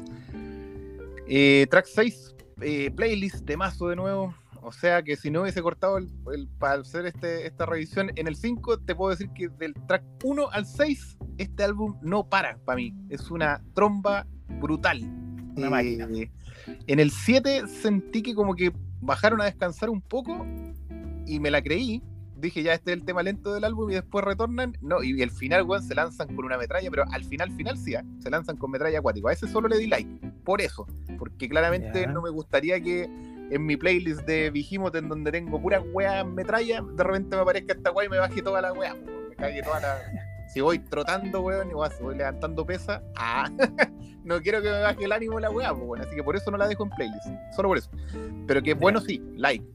Eh, 1.28 1.68
track 1.70 1.86
6, 1.86 2.36
eh, 2.62 2.92
playlist 2.92 3.46
de 3.46 3.56
mazo 3.56 3.88
de 3.88 3.96
nuevo. 3.96 4.34
O 4.68 4.72
sea 4.74 5.02
que 5.02 5.16
si 5.16 5.32
no 5.32 5.44
hubiese 5.44 5.62
cortado 5.62 5.98
el, 5.98 6.10
para 6.60 6.82
hacer 6.82 7.06
este, 7.06 7.48
esta 7.48 7.66
revisión 7.66 8.12
en 8.18 8.28
el 8.28 8.36
5, 8.36 8.80
te 8.80 8.96
puedo 8.96 9.12
decir 9.12 9.30
que 9.34 9.48
del 9.48 9.74
track 9.88 10.04
1 10.26 10.50
al 10.52 10.66
6, 10.66 11.18
este 11.38 11.64
álbum 11.64 11.98
no 12.02 12.28
para 12.28 12.58
para 12.66 12.76
mí. 12.76 12.94
Es 13.10 13.32
una 13.32 13.64
tromba 13.74 14.28
brutal 14.60 15.00
eh, 15.58 16.30
en 16.86 17.00
el 17.00 17.12
7 17.12 17.68
sentí 17.68 18.22
que 18.22 18.36
como 18.36 18.56
que 18.56 18.72
bajaron 19.02 19.42
a 19.42 19.46
descansar 19.46 19.90
un 19.90 20.02
poco 20.02 20.46
y 21.26 21.40
me 21.40 21.50
la 21.50 21.62
creí. 21.62 22.04
Dije, 22.36 22.62
ya 22.62 22.74
este 22.74 22.92
es 22.92 22.98
el 22.98 23.06
tema 23.06 23.24
lento 23.24 23.54
del 23.54 23.64
álbum 23.64 23.90
y 23.90 23.96
después 23.96 24.24
retornan. 24.24 24.78
No, 24.82 25.02
y, 25.02 25.20
el 25.22 25.32
final, 25.32 25.64
weón, 25.64 25.82
se 25.82 25.96
lanzan 25.96 26.36
con 26.36 26.46
una 26.46 26.58
metralla, 26.58 26.90
pero 26.92 27.06
al 27.12 27.24
final, 27.24 27.52
final 27.52 27.78
sí, 27.78 27.96
¿eh? 27.96 28.04
se 28.20 28.30
lanzan 28.30 28.58
con 28.58 28.70
metralla 28.70 29.00
acuático. 29.00 29.30
A 29.30 29.34
ese 29.34 29.48
solo 29.48 29.68
le 29.68 29.78
di 29.78 29.88
like. 29.88 30.10
Por 30.44 30.62
eso. 30.62 30.86
Porque 31.18 31.50
claramente 31.50 32.06
no 32.06 32.22
me 32.22 32.30
gustaría 32.30 32.80
que 32.80 33.10
en 33.50 33.66
mi 33.66 33.78
playlist 33.78 34.22
de 34.26 34.50
Vigimot, 34.52 34.96
en 34.96 35.10
donde 35.10 35.32
tengo 35.32 35.62
pura 35.62 35.82
weá 35.82 36.24
metralla, 36.24 36.82
de 36.82 37.04
repente 37.04 37.36
me 37.36 37.42
aparezca 37.42 37.74
esta 37.74 37.92
weá 37.92 38.06
y 38.06 38.10
me 38.10 38.18
baje 38.18 38.42
toda 38.42 38.62
la 38.62 38.74
weá. 38.74 38.96
Me 39.30 39.36
cague 39.36 39.62
toda 39.62 39.80
la 39.80 39.98
si 40.48 40.62
voy 40.62 40.80
trotando, 40.80 41.42
weón, 41.42 41.70
igual 41.70 41.92
si 41.92 42.02
voy 42.02 42.16
levantando 42.16 42.66
pesa, 42.66 43.04
ah, 43.16 43.50
no 44.24 44.42
quiero 44.42 44.62
que 44.62 44.72
me 44.72 44.82
baje 44.82 45.04
el 45.04 45.12
ánimo 45.12 45.40
la 45.40 45.52
weá, 45.52 45.76
pues, 45.76 46.02
así 46.02 46.16
que 46.16 46.24
por 46.24 46.36
eso 46.36 46.50
no 46.52 46.58
la 46.58 46.68
dejo 46.68 46.84
en 46.84 46.90
playlist, 46.92 47.28
solo 47.56 47.70
por 47.70 47.78
eso. 47.78 47.90
Pero 48.48 48.62
que 48.64 48.74
bueno, 48.74 49.02
sí, 49.02 49.22
like. 49.36 49.66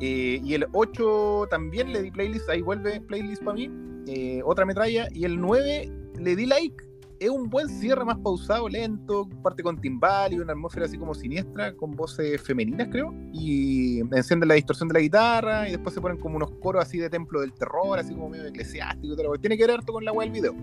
Eh, 0.00 0.40
y 0.44 0.54
el 0.54 0.66
8 0.72 1.48
también 1.50 1.92
le 1.92 2.02
di 2.02 2.10
playlist, 2.10 2.48
ahí 2.50 2.62
vuelve 2.62 3.00
playlist 3.00 3.42
para 3.42 3.54
mí, 3.54 3.70
eh, 4.06 4.42
otra 4.44 4.64
metralla. 4.64 5.08
Y 5.12 5.24
el 5.24 5.40
9 5.40 5.90
le 6.18 6.36
di 6.36 6.46
like, 6.46 6.84
es 7.20 7.30
un 7.30 7.48
buen 7.48 7.68
cierre 7.68 8.04
más 8.04 8.18
pausado, 8.18 8.68
lento, 8.68 9.28
parte 9.42 9.62
con 9.62 9.80
timbal 9.80 10.32
y 10.32 10.38
una 10.38 10.52
atmósfera 10.52 10.86
así 10.86 10.98
como 10.98 11.14
siniestra, 11.14 11.74
con 11.74 11.92
voces 11.92 12.40
femeninas, 12.42 12.88
creo. 12.90 13.14
Y 13.32 14.00
enciende 14.00 14.46
la 14.46 14.54
distorsión 14.54 14.88
de 14.88 14.94
la 14.94 15.00
guitarra 15.00 15.68
y 15.68 15.72
después 15.72 15.94
se 15.94 16.00
ponen 16.00 16.18
como 16.18 16.36
unos 16.36 16.50
coros 16.60 16.84
así 16.84 16.98
de 16.98 17.10
templo 17.10 17.40
del 17.40 17.52
terror, 17.52 17.98
así 17.98 18.14
como 18.14 18.28
medio 18.28 18.46
eclesiástico. 18.46 19.34
Y 19.34 19.38
Tiene 19.38 19.56
que 19.56 19.66
ver 19.66 19.76
harto 19.76 19.92
con 19.92 20.04
la 20.04 20.12
web 20.12 20.30
del 20.30 20.32
video. 20.32 20.54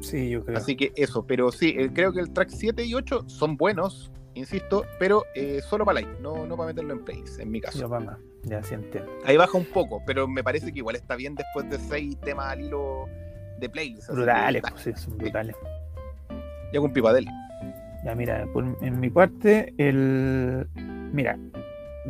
Sí, 0.00 0.30
yo 0.30 0.44
creo. 0.44 0.56
Así 0.56 0.76
que 0.76 0.92
eso, 0.96 1.26
pero 1.26 1.52
sí, 1.52 1.74
eh, 1.76 1.90
creo 1.92 2.12
que 2.12 2.20
el 2.20 2.32
track 2.32 2.48
7 2.50 2.84
y 2.84 2.94
8 2.94 3.24
son 3.26 3.56
buenos, 3.56 4.10
insisto, 4.34 4.84
pero 4.98 5.24
eh, 5.34 5.60
solo 5.62 5.84
para 5.84 6.00
like, 6.00 6.22
no, 6.22 6.46
no 6.46 6.56
para 6.56 6.68
meterlo 6.68 6.94
en 6.94 7.04
plays, 7.04 7.38
en 7.38 7.50
mi 7.50 7.60
caso. 7.60 7.80
Yo, 7.80 7.88
mamá, 7.88 8.18
ya 8.44 8.62
sí 8.62 8.74
entiendo. 8.74 9.10
Ahí 9.24 9.36
baja 9.36 9.58
un 9.58 9.66
poco, 9.66 10.02
pero 10.06 10.26
me 10.26 10.42
parece 10.42 10.72
que 10.72 10.78
igual 10.78 10.96
está 10.96 11.16
bien 11.16 11.34
después 11.34 11.68
de 11.68 11.78
6 11.78 12.18
temas 12.20 12.52
al 12.52 12.62
hilo 12.62 13.06
de 13.58 13.68
playlist. 13.68 14.10
Brutales, 14.10 14.62
pues 14.62 14.82
sí, 14.82 14.92
son 14.96 15.18
brutales. 15.18 15.54
Ya 16.74 16.80
con 16.80 16.92
Pipadel. 16.92 17.28
Ya, 18.04 18.16
mira, 18.16 18.48
en 18.80 18.98
mi 18.98 19.08
parte, 19.08 19.72
el. 19.78 20.66
Mira, 21.12 21.38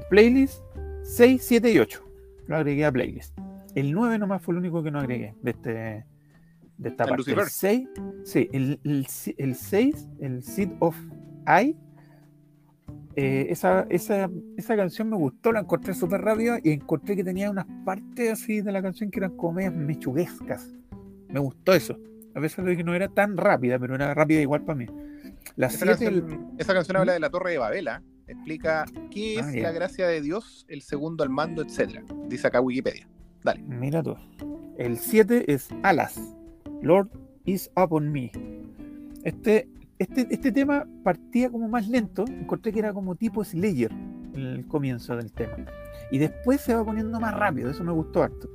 playlist 0.09 0.63
6, 1.03 1.43
7 1.45 1.71
y 1.71 1.79
8. 1.79 2.03
Lo 2.47 2.57
agregué 2.57 2.87
a 2.87 2.91
playlist. 2.91 3.39
El 3.75 3.93
9 3.93 4.19
nomás 4.19 4.41
fue 4.41 4.55
el 4.55 4.61
único 4.61 4.83
que 4.83 4.91
no 4.91 5.01
agregué 5.01 5.35
de 5.43 5.51
este 5.51 6.07
de 6.79 6.89
esta 6.89 7.05
parte. 7.05 7.31
El 7.31 7.43
6, 7.43 7.89
sí, 8.25 8.49
el, 8.55 8.81
el, 8.85 9.07
el 9.37 9.55
6, 9.55 10.09
el 10.21 10.43
Seed 10.43 10.71
of 10.79 10.97
I, 11.47 11.77
eh, 13.17 13.49
esa, 13.51 13.87
esa, 13.91 14.31
esa, 14.57 14.77
canción 14.77 15.11
me 15.11 15.17
gustó, 15.17 15.53
la 15.53 15.61
encontré 15.61 15.93
súper 15.93 16.23
rápida 16.23 16.59
y 16.65 16.73
encontré 16.73 17.15
que 17.17 17.23
tenía 17.23 17.51
unas 17.51 17.67
partes 17.85 18.33
así 18.33 18.63
de 18.63 18.73
la 18.73 18.81
canción 18.81 19.11
que 19.11 19.21
eran 19.21 19.37
como 19.37 19.61
mechuguescas. 19.71 20.75
Me 21.29 21.39
gustó 21.39 21.75
eso. 21.75 21.99
A 22.35 22.41
pesar 22.41 22.65
de 22.65 22.77
que 22.77 22.85
no 22.85 22.95
era 22.95 23.09
tan 23.09 23.37
rápida, 23.37 23.79
pero 23.79 23.95
era 23.95 24.13
rápida 24.15 24.41
igual 24.41 24.63
para 24.63 24.77
mí. 24.77 24.87
esa, 25.57 25.87
canción, 26.75 26.97
habla 26.97 27.13
de 27.13 27.21
la 27.21 27.31
Torre 27.31 27.53
de 27.53 27.59
Babela, 27.59 28.03
explica 28.27 28.85
qué 29.11 29.37
es 29.37 29.47
ah, 29.47 29.53
la 29.55 29.73
gracia 29.73 30.09
de 30.09 30.21
Dios, 30.21 30.67
el 30.69 30.83
segundo 30.83 31.23
al 31.23 31.31
mando, 31.31 31.63
etcétera. 31.63 32.03
Dice 32.29 32.47
acá 32.47 32.61
Wikipedia. 32.61 33.09
Dale. 33.45 33.63
Mira 33.63 34.03
tú. 34.03 34.17
El 34.79 34.99
7 34.99 35.53
es 35.53 35.69
Alas. 35.83 36.21
Lord 36.83 37.09
is 37.45 37.71
upon 37.77 38.11
me. 38.11 38.33
Este, 39.23 39.69
este, 39.99 40.27
este 40.31 40.51
tema 40.51 40.87
partía 41.05 41.51
como 41.51 41.69
más 41.69 41.89
lento. 41.89 42.25
Encontré 42.27 42.73
que 42.73 42.81
era 42.81 42.93
como 42.93 43.15
tipo 43.15 43.45
Slayer 43.45 43.93
el 44.35 44.67
comienzo 44.67 45.17
del 45.17 45.33
tema. 45.33 45.57
Y 46.11 46.19
después 46.19 46.61
se 46.61 46.75
va 46.75 46.85
poniendo 46.85 47.21
más 47.21 47.35
rápido. 47.35 47.71
Eso 47.71 47.85
me 47.85 47.93
gustó 47.93 48.23
harto. 48.23 48.49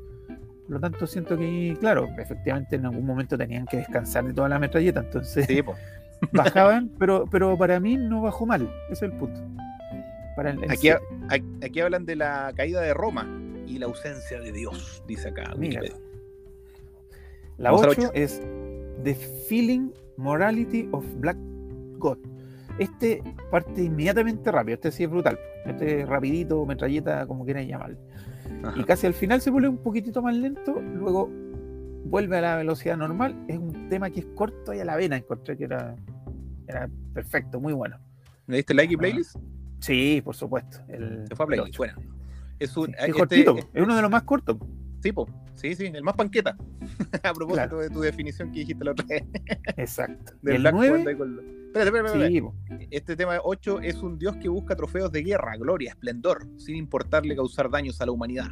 Por 0.70 0.76
lo 0.76 0.82
tanto, 0.82 1.08
siento 1.08 1.36
que, 1.36 1.76
claro, 1.80 2.08
efectivamente 2.20 2.76
en 2.76 2.86
algún 2.86 3.04
momento 3.04 3.36
tenían 3.36 3.66
que 3.66 3.78
descansar 3.78 4.24
de 4.24 4.34
toda 4.36 4.48
la 4.50 4.60
metralleta, 4.60 5.00
entonces 5.00 5.48
bajaban, 6.32 6.92
pero, 7.00 7.26
pero 7.26 7.58
para 7.58 7.80
mí 7.80 7.98
no 7.98 8.22
bajó 8.22 8.46
mal, 8.46 8.72
ese 8.86 8.94
es 8.94 9.12
el 9.12 9.14
punto. 9.14 9.42
Para 10.36 10.52
aquí, 10.70 10.92
aquí, 11.60 11.80
hablan 11.80 12.06
de 12.06 12.18
la 12.18 12.54
caída 12.56 12.82
de 12.82 12.94
Roma 12.94 13.28
y 13.66 13.80
la 13.80 13.88
ausencia 13.88 14.40
de 14.40 14.52
Dios, 14.52 15.04
dice 15.08 15.30
acá. 15.30 15.56
La 17.58 17.74
8 17.74 18.12
es 18.14 18.40
The 19.04 19.16
Feeling 19.16 19.90
Morality 20.18 20.88
of 20.92 21.04
Black 21.16 21.38
God. 21.98 22.20
Este 22.78 23.24
parte 23.50 23.86
inmediatamente 23.86 24.52
rápido, 24.52 24.76
este 24.76 24.92
sí 24.92 25.04
es 25.04 25.10
brutal. 25.10 25.40
Este 25.66 26.06
rapidito, 26.06 26.64
metralleta, 26.68 27.26
como 27.26 27.44
quieran 27.44 27.68
llamarlo. 27.68 27.98
Y 28.76 28.84
casi 28.84 29.08
al 29.08 29.14
final 29.14 29.42
se 29.42 29.50
vuelve 29.50 29.70
un 29.70 29.78
poquitito 29.78 30.22
más 30.22 30.36
lento, 30.36 30.82
luego 30.82 31.30
vuelve 32.06 32.38
a 32.38 32.42
la 32.42 32.56
velocidad 32.58 32.98
normal. 32.98 33.36
Es 33.48 33.58
un 33.58 33.90
tema 33.90 34.10
que 34.10 34.22
es 34.22 34.26
corto 34.36 34.74
y 34.74 34.80
a 34.80 34.86
la 34.86 34.96
vena 34.96 35.18
encontré 35.18 35.58
que 35.58 35.66
era, 35.66 35.96
era 36.68 36.90
perfecto, 37.14 37.60
muy 37.60 37.74
bueno. 37.74 37.98
¿Le 38.48 38.58
diste 38.58 38.74
like 38.74 38.94
y 38.94 38.98
playlist? 38.98 39.36
Sí, 39.80 40.22
por 40.24 40.36
supuesto. 40.36 40.80
El, 40.88 41.26
se 41.28 41.36
fue 41.36 41.46
a 41.46 41.48
playlist, 41.48 41.78
bueno. 41.78 41.94
Es, 42.60 42.76
un, 42.76 42.94
este, 42.96 43.12
cortito, 43.14 43.58
es 43.58 43.82
uno 43.82 43.96
de 43.96 44.02
los 44.02 44.12
más 44.12 44.24
cortos. 44.24 44.58
Sí, 45.02 45.14
sí, 45.56 45.76
sí, 45.76 45.86
el 45.86 46.04
más 46.04 46.16
panqueta. 46.16 46.58
a 47.24 47.34
propósito 47.34 47.80
de 47.80 47.90
tu 47.90 48.02
definición 48.02 48.52
que 48.52 48.60
dijiste 48.60 48.84
la 48.84 48.92
otra 48.92 49.06
vez. 49.08 49.24
Exacto. 49.78 50.34
el 50.44 50.64
9... 50.64 51.59
Espérate, 51.74 51.98
espérate, 51.98 52.88
Este 52.90 53.16
tema 53.16 53.38
8 53.44 53.82
es 53.82 53.96
un 54.02 54.18
dios 54.18 54.36
que 54.38 54.50
busca 54.50 54.76
trofeos 54.76 55.12
de 55.12 55.22
guerra, 55.22 55.56
gloria, 55.56 55.92
esplendor, 55.92 56.48
sin 56.58 56.76
importarle 56.76 57.36
causar 57.36 57.70
daños 57.70 58.02
a 58.02 58.08
la 58.08 58.12
humanidad. 58.12 58.48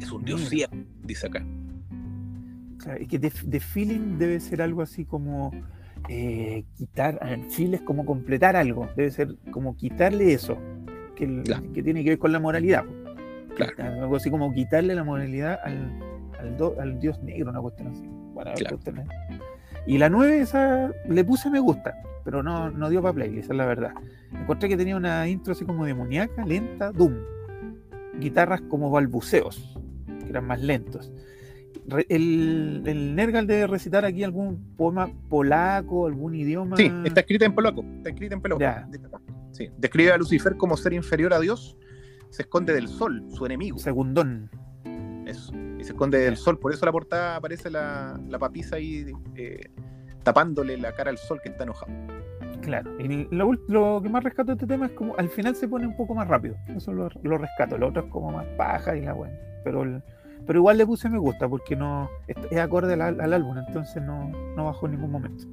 Es 0.00 0.10
un 0.10 0.24
dios 0.24 0.48
ciego, 0.48 0.72
dice 1.04 1.26
acá. 1.26 1.44
Claro, 2.78 2.98
es 2.98 3.08
que 3.08 3.18
de, 3.18 3.60
feeling 3.60 4.16
debe 4.16 4.40
ser 4.40 4.62
algo 4.62 4.80
así 4.80 5.04
como 5.04 5.52
eh, 6.08 6.64
quitar, 6.74 7.18
en 7.22 7.48
Chile 7.48 7.76
es 7.76 7.82
como 7.82 8.06
completar 8.06 8.56
algo, 8.56 8.88
debe 8.96 9.10
ser 9.10 9.36
como 9.50 9.76
quitarle 9.76 10.32
eso, 10.32 10.56
que, 11.14 11.42
que 11.74 11.82
tiene 11.82 12.02
que 12.02 12.10
ver 12.10 12.18
con 12.18 12.32
la 12.32 12.40
moralidad. 12.40 12.84
Claro. 13.54 14.02
Algo 14.02 14.16
así 14.16 14.30
como 14.30 14.50
quitarle 14.54 14.94
la 14.94 15.04
moralidad 15.04 15.60
al, 15.62 15.92
al, 16.80 16.98
dios 17.00 17.22
negro, 17.22 17.50
una 17.50 17.60
cuestión 17.60 17.88
así. 17.88 18.02
Bueno, 18.32 18.50
claro. 18.54 18.78
Y 19.86 19.98
la 19.98 20.08
9, 20.08 20.40
esa 20.40 20.92
le 21.08 21.24
puse 21.24 21.50
me 21.50 21.58
gusta, 21.58 21.94
pero 22.24 22.42
no, 22.42 22.70
no 22.70 22.88
dio 22.88 23.02
para 23.02 23.14
playlist, 23.14 23.50
es 23.50 23.56
la 23.56 23.66
verdad. 23.66 23.92
Encontré 24.32 24.68
que 24.68 24.76
tenía 24.76 24.96
una 24.96 25.28
intro 25.28 25.52
así 25.52 25.64
como 25.64 25.84
demoníaca, 25.84 26.44
lenta, 26.44 26.92
doom. 26.92 27.14
Guitarras 28.18 28.60
como 28.62 28.90
balbuceos, 28.90 29.76
que 30.20 30.30
eran 30.30 30.46
más 30.46 30.60
lentos. 30.60 31.12
el, 32.08 32.82
el 32.86 33.14
Nergal 33.16 33.46
debe 33.46 33.66
recitar 33.66 34.04
aquí 34.04 34.22
algún 34.22 34.76
poema 34.76 35.10
polaco, 35.28 36.06
algún 36.06 36.34
idioma. 36.34 36.76
Sí, 36.76 36.92
está 37.04 37.20
escrita 37.20 37.44
en 37.44 37.54
polaco. 37.54 37.84
Está 37.96 38.10
escrita 38.10 38.34
en 38.34 38.40
polaco. 38.40 38.60
Sí. 39.50 39.68
Describe 39.78 40.12
a 40.12 40.16
Lucifer 40.16 40.56
como 40.56 40.76
ser 40.76 40.92
inferior 40.92 41.34
a 41.34 41.40
Dios. 41.40 41.76
Se 42.30 42.42
esconde 42.42 42.72
del 42.72 42.88
sol, 42.88 43.24
su 43.30 43.44
enemigo. 43.44 43.78
Segundón. 43.78 44.50
Eso 45.26 45.52
esconde 45.92 46.18
del 46.18 46.36
sol. 46.36 46.58
Por 46.58 46.72
eso 46.72 46.84
la 46.84 46.92
portada 46.92 47.36
aparece 47.36 47.70
la, 47.70 48.18
la 48.28 48.38
papisa 48.38 48.76
ahí 48.76 49.12
eh, 49.36 49.70
tapándole 50.22 50.76
la 50.76 50.92
cara 50.92 51.10
al 51.10 51.18
sol 51.18 51.40
que 51.42 51.50
está 51.50 51.64
enojado. 51.64 51.92
Claro, 52.62 52.92
y 53.00 53.28
lo, 53.30 54.00
que 54.00 54.08
más 54.08 54.22
rescato 54.22 54.48
de 54.48 54.52
este 54.52 54.66
tema 54.66 54.86
es 54.86 54.92
como 54.92 55.16
al 55.16 55.28
final 55.28 55.56
se 55.56 55.66
pone 55.66 55.86
un 55.86 55.96
poco 55.96 56.14
más 56.14 56.28
rápido. 56.28 56.54
Eso 56.68 56.92
lo, 56.92 57.08
rescato. 57.08 57.76
Lo 57.76 57.88
otro 57.88 58.04
es 58.04 58.10
como 58.10 58.30
más 58.30 58.46
paja 58.56 58.96
y 58.96 59.02
la 59.02 59.14
buena. 59.14 59.36
Pero, 59.64 60.00
pero 60.46 60.58
igual 60.58 60.78
le 60.78 60.86
puse 60.86 61.08
me 61.08 61.18
gusta 61.18 61.48
porque 61.48 61.74
no 61.74 62.08
es, 62.28 62.58
acorde 62.58 62.94
al, 62.94 63.32
álbum, 63.32 63.58
entonces 63.58 64.02
no, 64.02 64.30
no 64.56 64.64
bajó 64.64 64.86
en 64.86 64.92
ningún 64.92 65.10
momento. 65.10 65.44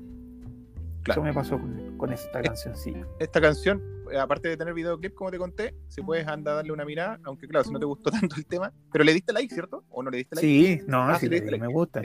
Eso 1.07 1.23
me 1.23 1.33
pasó 1.33 1.59
con, 1.97 2.13
esta 2.13 2.41
canción, 2.41 2.75
sí. 2.75 2.93
Esta 3.19 3.41
canción, 3.41 3.81
aparte 4.17 4.49
de 4.49 4.57
tener 4.57 4.73
videoclip, 4.73 5.13
como 5.13 5.31
te 5.31 5.37
conté, 5.37 5.75
si 5.87 6.01
puedes 6.01 6.27
andar 6.27 6.53
a 6.53 6.55
darle 6.57 6.71
una 6.71 6.85
mirada, 6.85 7.19
aunque 7.23 7.47
claro, 7.47 7.65
si 7.65 7.71
no 7.71 7.79
te 7.79 7.85
gustó 7.85 8.11
tanto 8.11 8.35
el 8.35 8.45
tema, 8.45 8.71
pero 8.91 9.03
le 9.03 9.13
diste 9.13 9.33
like, 9.33 9.53
¿cierto? 9.53 9.83
¿O 9.89 10.01
no 10.01 10.09
le 10.09 10.17
diste 10.17 10.35
like? 10.35 10.47
Sí, 10.47 10.81
no, 10.87 11.03
ah, 11.03 11.19
sí, 11.19 11.27
le 11.27 11.35
diste 11.35 11.51
like. 11.51 11.65
me 11.65 11.71
gusta. 11.73 12.01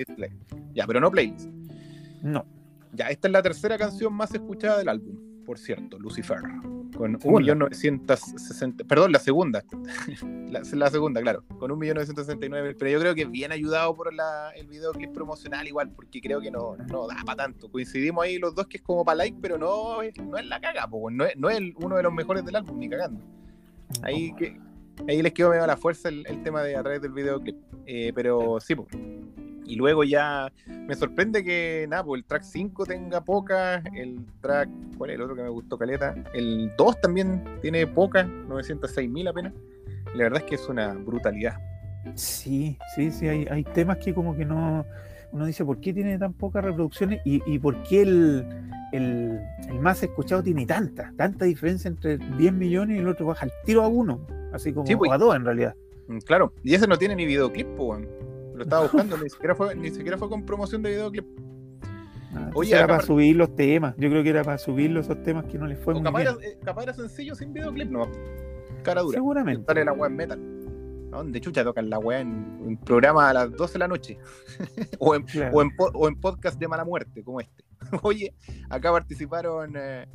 Ya, 0.72 0.86
pero 0.86 1.00
no 1.00 1.10
playlist. 1.10 1.48
No. 2.22 2.46
Ya, 2.92 3.08
esta 3.08 3.28
es 3.28 3.32
la 3.32 3.42
tercera 3.42 3.76
canción 3.76 4.12
más 4.14 4.32
escuchada 4.34 4.78
del 4.78 4.88
álbum, 4.88 5.44
por 5.44 5.58
cierto, 5.58 5.98
Lucifer 5.98 6.38
con 6.96 7.18
1.960, 7.18 8.86
perdón, 8.86 9.12
la 9.12 9.18
segunda, 9.18 9.64
la, 10.50 10.90
segunda, 10.90 11.20
claro, 11.20 11.44
con 11.58 11.70
1.969, 11.72 12.76
pero 12.78 12.90
yo 12.90 13.00
creo 13.00 13.14
que 13.14 13.22
es 13.22 13.30
bien 13.30 13.52
ayudado 13.52 13.94
por 13.94 14.12
la, 14.12 14.50
el 14.50 14.66
videoclip 14.66 15.12
promocional 15.12 15.66
igual, 15.66 15.90
porque 15.90 16.20
creo 16.20 16.40
que 16.40 16.50
no, 16.50 16.76
no 16.76 17.06
da 17.06 17.16
para 17.24 17.44
tanto. 17.44 17.70
Coincidimos 17.70 18.24
ahí 18.24 18.38
los 18.38 18.54
dos 18.54 18.66
que 18.66 18.78
es 18.78 18.82
como 18.82 19.04
para 19.04 19.16
like, 19.16 19.38
pero 19.40 19.58
no, 19.58 19.98
no 20.22 20.38
es 20.38 20.46
la 20.46 20.60
caga, 20.60 20.88
no 21.10 21.24
es, 21.24 21.36
no 21.36 21.50
es 21.50 21.60
uno 21.76 21.96
de 21.96 22.02
los 22.02 22.12
mejores 22.12 22.44
del 22.44 22.56
álbum, 22.56 22.78
ni 22.78 22.88
cagando. 22.88 23.20
Ahí, 24.02 24.34
que, 24.34 24.58
ahí 25.08 25.22
les 25.22 25.32
quedó 25.32 25.50
medio 25.50 25.64
a 25.64 25.68
la 25.68 25.76
fuerza 25.76 26.08
el, 26.08 26.42
tema 26.42 26.62
de 26.62 26.76
a 26.76 26.82
través 26.82 27.02
del 27.02 27.12
videoclip. 27.12 27.56
Eh, 27.86 28.12
pero 28.14 28.58
sí, 28.60 28.74
pues 28.74 28.88
y 29.66 29.76
luego 29.76 30.04
ya 30.04 30.52
me 30.66 30.94
sorprende 30.94 31.42
que 31.44 31.86
nada, 31.88 32.04
pues 32.04 32.20
el 32.20 32.24
track 32.24 32.42
5 32.42 32.86
tenga 32.86 33.22
pocas, 33.22 33.82
el 33.94 34.24
track, 34.40 34.68
¿cuál 34.96 35.10
es 35.10 35.16
el 35.16 35.22
otro 35.22 35.36
que 35.36 35.42
me 35.42 35.48
gustó 35.48 35.78
caleta? 35.78 36.14
El 36.34 36.72
2 36.76 37.00
también 37.00 37.42
tiene 37.62 37.86
pocas, 37.86 38.26
906 38.26 39.10
mil 39.10 39.28
apenas. 39.28 39.52
la 40.14 40.24
verdad 40.24 40.42
es 40.42 40.44
que 40.44 40.54
es 40.56 40.68
una 40.68 40.92
brutalidad. 40.94 41.56
Sí, 42.14 42.76
sí, 42.94 43.10
sí, 43.10 43.28
hay, 43.28 43.46
hay 43.50 43.64
temas 43.64 43.96
que 43.98 44.12
como 44.12 44.36
que 44.36 44.44
no, 44.44 44.84
uno 45.32 45.46
dice, 45.46 45.64
¿por 45.64 45.80
qué 45.80 45.92
tiene 45.92 46.18
tan 46.18 46.32
pocas 46.32 46.64
reproducciones? 46.64 47.20
Y, 47.24 47.42
y 47.46 47.58
por 47.58 47.82
qué 47.82 48.02
el, 48.02 48.46
el, 48.92 49.40
el, 49.68 49.80
más 49.80 50.02
escuchado 50.02 50.42
tiene 50.42 50.66
tanta, 50.66 51.12
tanta 51.16 51.44
diferencia 51.44 51.88
entre 51.88 52.18
10 52.18 52.52
millones 52.52 52.96
y 52.96 53.00
el 53.00 53.08
otro 53.08 53.26
baja 53.26 53.46
el 53.46 53.52
tiro 53.64 53.82
a 53.82 53.88
uno, 53.88 54.20
así 54.52 54.72
como 54.72 54.86
pues. 54.86 55.10
a 55.10 55.18
dos 55.18 55.34
en 55.34 55.44
realidad. 55.44 55.74
Mm, 56.06 56.18
claro, 56.18 56.52
y 56.62 56.74
ese 56.74 56.86
no 56.86 56.96
tiene 56.98 57.16
ni 57.16 57.26
videoclip, 57.26 57.66
pues. 57.76 58.06
Lo 58.54 58.62
estaba 58.62 58.82
buscando, 58.82 59.16
ni, 59.18 59.28
siquiera 59.28 59.54
fue, 59.54 59.74
ni 59.74 59.90
siquiera 59.90 60.16
fue 60.16 60.28
con 60.28 60.44
promoción 60.44 60.82
de 60.82 60.90
videoclip. 60.90 61.26
Ah, 62.34 62.50
Oye, 62.54 62.74
era 62.74 62.86
para 62.86 63.02
subir 63.02 63.36
los 63.36 63.54
temas. 63.54 63.94
Yo 63.96 64.08
creo 64.08 64.22
que 64.22 64.30
era 64.30 64.42
para 64.42 64.58
subir 64.58 64.96
esos 64.96 65.22
temas 65.22 65.44
que 65.46 65.58
no 65.58 65.66
les 65.66 65.78
fue 65.78 65.94
muy 65.94 66.02
capaz 66.02 66.18
bien. 66.20 66.34
Era, 66.40 66.48
eh, 66.48 66.58
capaz 66.64 66.82
era 66.84 66.94
sencillo 66.94 67.34
sin 67.34 67.52
videoclip, 67.52 67.90
no. 67.90 68.08
Cara 68.82 69.02
dura. 69.02 69.16
Seguramente. 69.16 69.64
Dale 69.66 69.84
la 69.84 69.92
web 69.92 70.10
metal. 70.10 70.40
¿Dónde 71.10 71.40
chucha 71.40 71.62
tocan 71.62 71.88
la 71.88 71.98
weá 71.98 72.20
en 72.20 72.76
programa 72.84 73.30
a 73.30 73.32
las 73.32 73.52
12 73.52 73.74
de 73.74 73.78
la 73.78 73.88
noche? 73.88 74.18
o, 74.98 75.14
en, 75.14 75.24
o, 75.52 75.62
en, 75.62 75.70
o, 75.78 76.08
en, 76.08 76.20
podcast 76.20 76.58
de 76.58 76.66
mala 76.66 76.84
muerte, 76.84 77.22
como 77.22 77.40
este. 77.40 77.64
Oye, 78.02 78.34
acá 78.68 78.90
participaron, 78.90 79.74
eh, 79.76 80.06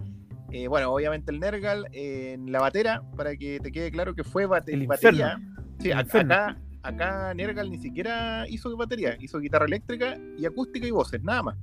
eh, 0.52 0.68
bueno, 0.68 0.92
obviamente 0.94 1.32
el 1.32 1.40
Nergal 1.40 1.88
en 1.94 2.52
la 2.52 2.60
batera, 2.60 3.02
para 3.16 3.36
que 3.38 3.60
te 3.62 3.72
quede 3.72 3.92
claro 3.92 4.14
que 4.14 4.26
fue 4.26 4.46
bate, 4.46 4.74
el 4.74 4.88
batería. 4.88 5.40
Sí, 5.80 5.92
acá, 5.94 6.58
acá 6.84 7.34
Nergal 7.34 7.70
ni 7.70 7.78
siquiera 7.78 8.48
hizo 8.48 8.76
batería, 8.76 9.18
hizo 9.20 9.40
guitarra 9.40 9.66
eléctrica 9.66 10.18
y 10.38 10.46
acústica 10.46 10.88
y 10.88 10.92
voces, 10.92 11.24
nada 11.24 11.44
más. 11.44 11.58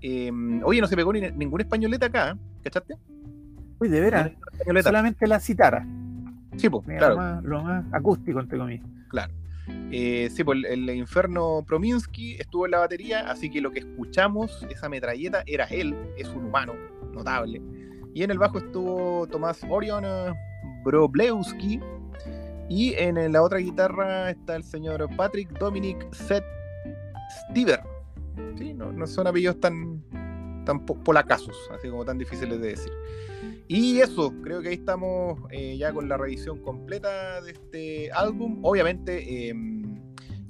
Em, 0.00 0.62
oye, 0.64 0.80
no 0.80 0.86
se 0.86 0.96
pegó 0.96 1.12
ni, 1.12 1.20
ningún 1.32 1.60
españoleta 1.60 2.06
acá, 2.06 2.36
¿cachaste? 2.62 2.96
Uy, 3.80 3.88
de 3.88 4.00
veras, 4.00 4.32
solamente 4.82 5.26
la 5.26 5.40
citara. 5.40 5.86
Sí, 6.56 6.68
pues, 6.68 6.86
claro. 6.86 7.40
Lo 7.42 7.62
más, 7.62 7.84
acústico, 7.92 8.40
entre 8.40 8.58
comillas. 8.58 8.86
Claro. 9.08 9.32
Eh, 9.90 10.28
sí, 10.30 10.44
pues 10.44 10.58
el, 10.68 10.90
Inferno 10.90 11.64
Prominsky 11.66 12.34
estuvo 12.34 12.66
en 12.66 12.72
la 12.72 12.78
batería, 12.80 13.30
así 13.30 13.50
que 13.50 13.60
lo 13.60 13.70
que 13.70 13.80
escuchamos, 13.80 14.66
esa 14.70 14.88
metralleta, 14.88 15.42
era 15.46 15.64
él, 15.64 15.96
es 16.16 16.28
un 16.28 16.44
humano, 16.44 16.74
notable. 17.12 17.62
Y 18.14 18.22
en 18.22 18.30
el 18.30 18.38
bajo 18.38 18.58
estuvo 18.58 19.26
Tomás 19.26 19.64
Orion 19.68 20.04
Broblewski, 20.84 21.80
y 22.68 22.94
en 22.94 23.32
la 23.32 23.42
otra 23.42 23.58
guitarra 23.58 24.30
está 24.30 24.56
el 24.56 24.64
señor 24.64 25.08
Patrick 25.16 25.50
Dominic 25.58 26.12
Seth 26.12 26.44
Stiver. 27.50 27.80
¿Sí? 28.58 28.74
No, 28.74 29.06
son 29.06 29.26
apellidos 29.26 29.60
tan, 29.60 30.02
tan 30.64 30.84
polacasos, 30.84 31.56
así 31.72 31.88
como 31.88 32.04
tan 32.04 32.18
difíciles 32.18 32.60
de 32.60 32.68
decir. 32.68 32.92
Y 33.68 34.00
eso, 34.00 34.32
creo 34.42 34.60
que 34.60 34.68
ahí 34.68 34.74
estamos 34.74 35.38
eh, 35.50 35.76
ya 35.78 35.92
con 35.92 36.08
la 36.08 36.16
revisión 36.16 36.58
completa 36.60 37.40
de 37.40 37.52
este 37.52 38.12
álbum. 38.12 38.58
Obviamente, 38.62 39.48
em, 39.48 39.84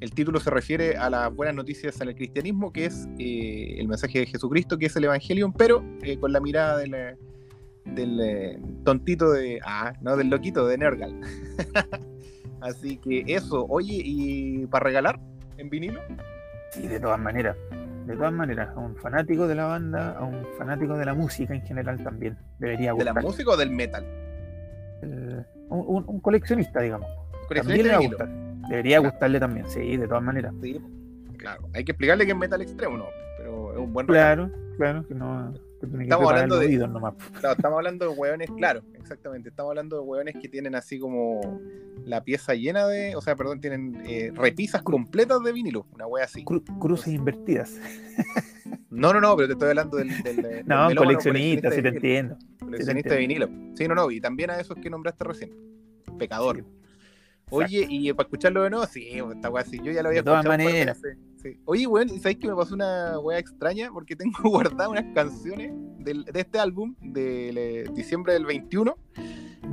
el 0.00 0.11
título 0.12 0.40
se 0.40 0.50
refiere 0.50 0.96
a 0.96 1.09
las 1.09 1.35
buenas 1.35 1.55
noticias 1.55 2.00
en 2.00 2.09
el 2.09 2.14
cristianismo, 2.14 2.72
que 2.72 2.87
es 2.87 3.09
eh, 3.18 3.77
el 3.79 3.88
mensaje 3.88 4.20
de 4.20 4.27
Jesucristo, 4.27 4.79
que 4.79 4.87
es 4.87 4.96
el 4.96 5.05
Evangelium, 5.05 5.53
pero 5.53 5.85
eh, 6.03 6.18
con 6.18 6.33
la 6.33 6.40
mirada 6.40 6.79
de 6.79 6.88
del 7.85 8.20
eh, 8.20 8.61
tontito 8.85 9.31
de. 9.33 9.61
Ah, 9.64 9.92
no, 10.01 10.16
del 10.16 10.31
loquito 10.31 10.66
de 10.66 10.79
Nergal. 10.79 11.20
Así 12.61 12.97
que 12.97 13.25
eso, 13.27 13.66
oye, 13.68 14.01
¿y 14.05 14.66
para 14.66 14.85
regalar 14.85 15.20
en 15.59 15.68
vinilo? 15.68 16.01
Sí, 16.70 16.88
de 16.88 16.99
todas 16.99 17.20
maneras. 17.20 17.57
De 18.07 18.16
todas 18.16 18.33
maneras, 18.33 18.68
a 18.75 18.81
un 18.81 18.97
fanático 18.97 19.47
de 19.47 19.55
la 19.55 19.64
banda, 19.66 20.12
a 20.18 20.25
un 20.25 20.44
fanático 20.59 20.97
de 20.97 21.07
la 21.07 21.14
música 21.14 21.55
en 21.55 21.62
general 21.62 22.03
también. 22.03 22.37
Debería 22.59 22.92
gustar. 22.92 23.14
¿De 23.14 23.20
la 23.20 23.27
música 23.27 23.51
o 23.51 23.57
del 23.57 23.70
metal? 23.70 24.05
un, 25.68 26.20
coleccionista, 26.20 26.81
digamos. 26.81 27.09
Debería 28.68 28.99
gustarle 28.99 29.38
también, 29.38 29.68
sí, 29.68 29.97
de 29.97 30.09
todas 30.09 30.23
maneras. 30.23 30.55
Claro, 31.37 31.68
hay 31.75 31.85
que 31.85 31.92
explicarle 31.92 32.25
que 32.25 32.33
es 32.33 32.38
metal 32.38 32.62
extremo, 32.62 32.97
¿no? 32.97 33.07
Pero 33.38 33.73
es 33.73 33.79
un 33.79 33.92
buen 33.92 34.07
Claro, 34.07 34.51
claro, 34.79 35.07
que 35.07 35.14
no. 35.14 35.53
Estamos 36.01 36.31
hablando 36.31 36.59
de. 36.59 36.75
estamos 36.75 37.14
hablando 37.64 38.09
de 38.11 38.18
hueones, 38.18 38.51
claro, 38.57 38.83
exactamente. 38.94 39.49
Estamos 39.49 39.70
hablando 39.70 39.97
de 39.97 40.03
hueones 40.03 40.35
que 40.40 40.49
tienen 40.49 40.75
así 40.75 40.99
como 40.99 41.61
la 42.05 42.23
pieza 42.25 42.55
llena 42.55 42.87
de. 42.87 43.16
O 43.16 43.20
sea, 43.20 43.37
perdón, 43.37 43.61
tienen 43.61 44.03
eh, 44.07 44.33
repisas 44.35 44.83
completas 44.83 45.42
de 45.42 45.53
vinilo, 45.53 45.87
una 45.92 46.07
wea 46.07 46.25
así. 46.25 46.44
cruces 46.44 47.14
invertidas. 47.14 47.79
No, 48.94 49.12
no, 49.12 49.20
no, 49.20 49.35
pero 49.37 49.49
te 49.49 49.53
estoy 49.55 49.70
hablando 49.70 49.97
del. 49.99 50.09
no, 50.66 50.88
coleccionista, 50.94 51.70
sí 51.70 51.83
te 51.83 51.88
entiendo. 51.88 52.38
Coleccionista 52.61 53.14
de 53.14 53.18
vinilo. 53.18 53.49
Sí, 53.75 53.88
no, 53.88 53.94
no, 53.94 54.11
y 54.11 54.20
también 54.20 54.51
a 54.51 54.61
esos 54.61 54.77
que 54.77 54.88
nombraste 54.88 55.25
recién. 55.25 55.51
Pecador. 56.16 56.64
Oye, 57.51 57.87
y 57.88 58.12
para 58.12 58.27
escucharlo 58.27 58.62
de 58.62 58.70
nuevo, 58.70 58.87
sí, 58.87 59.09
esta 59.35 59.51
weá 59.51 59.64
sí, 59.64 59.81
yo 59.83 59.92
ya 59.92 60.03
lo 60.03 60.09
había 60.09 60.20
de 60.20 60.25
todas 60.25 60.44
maneras. 60.44 61.01
Oye, 61.64 61.87
weón, 61.87 62.09
¿sabes 62.20 62.37
que 62.37 62.48
me 62.48 62.54
pasó 62.54 62.74
una 62.74 63.18
weá 63.18 63.38
extraña? 63.38 63.90
Porque 63.92 64.16
tengo 64.16 64.38
guardadas 64.44 64.88
unas 64.88 65.04
canciones 65.14 65.72
de 65.98 66.24
este 66.35 66.59
álbum 66.59 66.94
de 67.00 67.88
diciembre 67.94 68.35
del 68.35 68.46
21. 68.46 68.96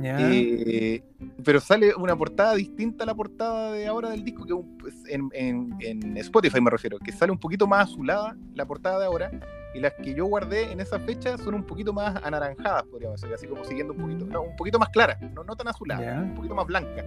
Eh, 0.04 1.02
pero 1.44 1.60
sale 1.60 1.94
una 1.94 2.16
portada 2.16 2.54
distinta 2.54 3.04
a 3.04 3.06
la 3.06 3.14
portada 3.14 3.72
de 3.72 3.86
ahora 3.86 4.10
del 4.10 4.24
disco, 4.24 4.44
que 4.44 4.54
pues, 4.78 4.94
en, 5.06 5.30
en, 5.32 6.16
Spotify 6.16 6.60
me 6.60 6.70
refiero, 6.70 6.98
que 6.98 7.12
sale 7.12 7.30
un 7.32 7.38
poquito 7.38 7.66
más 7.66 7.90
azulada 7.90 8.36
la 8.54 8.64
portada 8.66 8.98
de 8.98 9.06
ahora, 9.06 9.30
y 9.74 9.80
las 9.80 9.92
que 9.94 10.14
yo 10.14 10.26
guardé 10.26 10.72
en 10.72 10.80
esa 10.80 10.98
fecha 10.98 11.38
son 11.38 11.54
un 11.54 11.64
poquito 11.64 11.92
más 11.92 12.16
anaranjadas, 12.24 12.84
podríamos 12.84 13.20
decir, 13.20 13.34
así 13.34 13.46
como 13.46 13.64
siguiendo 13.64 13.92
un 13.92 14.00
poquito, 14.00 14.26
no, 14.26 14.42
un 14.42 14.56
poquito 14.56 14.78
más 14.78 14.88
claras, 14.88 15.20
no, 15.20 15.44
no 15.44 15.56
tan 15.56 15.68
azuladas, 15.68 16.22
un 16.22 16.34
poquito 16.34 16.54
más 16.54 16.66
blancas. 16.66 17.04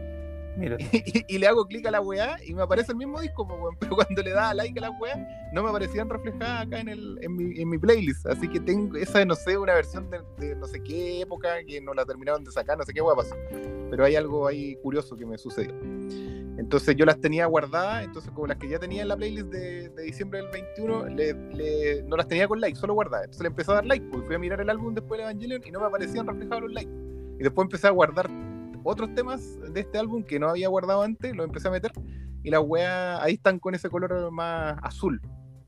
Y, 1.28 1.38
le 1.38 1.48
hago 1.48 1.66
clic 1.66 1.86
a 1.86 1.92
la 1.92 2.02
weá 2.02 2.38
y 2.46 2.54
me 2.54 2.62
aparece 2.62 2.92
el 2.92 2.98
mismo 2.98 3.20
disco, 3.20 3.48
pero 3.80 3.96
cuando 3.96 4.22
le 4.22 4.32
da 4.32 4.54
like 4.54 4.78
a 4.80 4.84
la 4.84 4.92
weá, 4.92 5.16
no 5.52 5.64
me 5.64 5.70
aparecían 5.70 6.10
reflejadas 6.10 6.66
acá 6.66 6.80
en, 6.80 6.90
el, 6.90 7.20
en, 7.22 7.70
mi, 7.70 7.78
playlist. 7.78 8.26
Así 8.28 8.48
que 8.48 8.60
tengo 8.60 8.98
esa, 8.98 9.24
no 9.26 9.36
sé, 9.36 9.58
una 9.58 9.74
versión 9.74 10.10
de, 10.10 10.56
no 10.56 10.68
sé 10.68 10.82
qué 10.82 11.22
época 11.22 11.64
que 11.68 11.82
no 11.82 11.94
la 11.94 12.06
terminaron 12.06 12.44
de 12.44 12.52
sacar, 12.52 12.78
no 12.78 12.84
sé 12.84 12.94
qué 12.94 13.02
weá 13.02 13.16
pasó. 13.16 13.36
Pero 13.90 14.06
hay 14.06 14.16
algo 14.16 14.48
ahí 14.48 14.76
curioso 14.78 15.16
que 15.16 15.26
me 15.26 15.38
sucedió. 15.38 15.74
Entonces 16.58 16.96
yo 16.96 17.06
las 17.06 17.20
tenía 17.20 17.46
guardadas, 17.48 18.06
entonces 18.06 18.32
como 18.32 18.48
las 18.48 18.58
que 18.58 18.70
ya 18.70 18.80
tenía 18.80 19.02
en 19.02 19.10
la 19.10 19.18
playlist 19.18 19.48
de, 19.48 19.90
de 19.90 20.04
diciembre 20.04 20.42
del 20.42 20.52
21, 20.52 21.08
le, 21.10 22.04
no 22.04 22.16
las 22.16 22.28
tenía 22.28 22.48
con 22.48 22.62
like, 22.62 22.78
solo 22.78 22.94
guardadas. 22.94 23.26
Entonces 23.26 23.42
le 23.42 23.48
empecé 23.50 23.72
a 23.72 23.76
dar 23.76 23.86
like, 23.86 24.06
pues 24.10 24.24
fui 24.26 24.36
a 24.36 24.40
mirar 24.40 24.62
el 24.62 24.70
álbum 24.70 24.94
después 24.94 25.20
del 25.20 25.30
Evangelion 25.30 25.62
y 25.66 25.72
no 25.72 25.82
me 25.82 25.88
aparecían 25.88 26.26
reflejados 26.26 26.64
los 26.64 26.74
likes. 26.74 26.92
Y 27.40 27.44
después 27.44 27.66
empecé 27.66 27.88
a 27.88 27.92
guardar 27.92 28.30
otros 28.86 29.14
temas 29.14 29.60
de 29.74 29.82
este 29.82 29.98
álbum 29.98 30.24
que 30.24 30.40
no 30.40 30.48
había 30.50 30.70
guardado 30.70 31.02
antes, 31.02 31.36
los 31.36 31.46
empecé 31.46 31.68
a 31.68 31.72
meter 31.72 31.92
y 32.44 32.52
las 32.52 32.62
weas 32.64 33.20
ahí 33.22 33.34
están 33.34 33.60
con 33.60 33.74
ese 33.74 33.90
color 33.90 34.32
más 34.32 34.78
azul. 34.84 35.20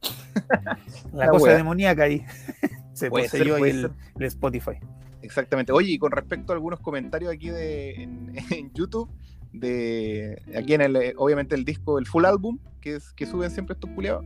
La, 1.13 1.30
cosa 1.30 1.56
demoníaca 1.56 2.03
ahí. 2.03 2.23
Se 2.93 3.10
poseyó 3.10 3.58
el, 3.58 3.91
el, 4.15 4.25
Spotify. 4.25 4.80
Exactamente. 5.21 5.71
Oye, 5.71 5.91
y 5.91 5.97
con 5.99 6.12
respecto 6.12 6.53
a 6.53 6.56
algunos 6.56 6.80
comentarios 6.80 7.32
aquí 7.32 7.49
de, 7.49 8.03
en, 8.51 8.71
YouTube, 8.73 9.10
de 9.51 10.41
aquí 10.56 10.75
en 10.75 10.82
el, 10.82 11.13
obviamente 11.17 11.56
el 11.56 11.65
disco, 11.65 11.97
el 11.97 12.06
full 12.06 12.25
álbum, 12.25 12.60
que, 12.80 12.95
es, 12.95 13.12
que 13.13 13.25
suben 13.25 13.49
siempre 13.49 13.73
estos 13.73 13.89
culiados, 13.91 14.25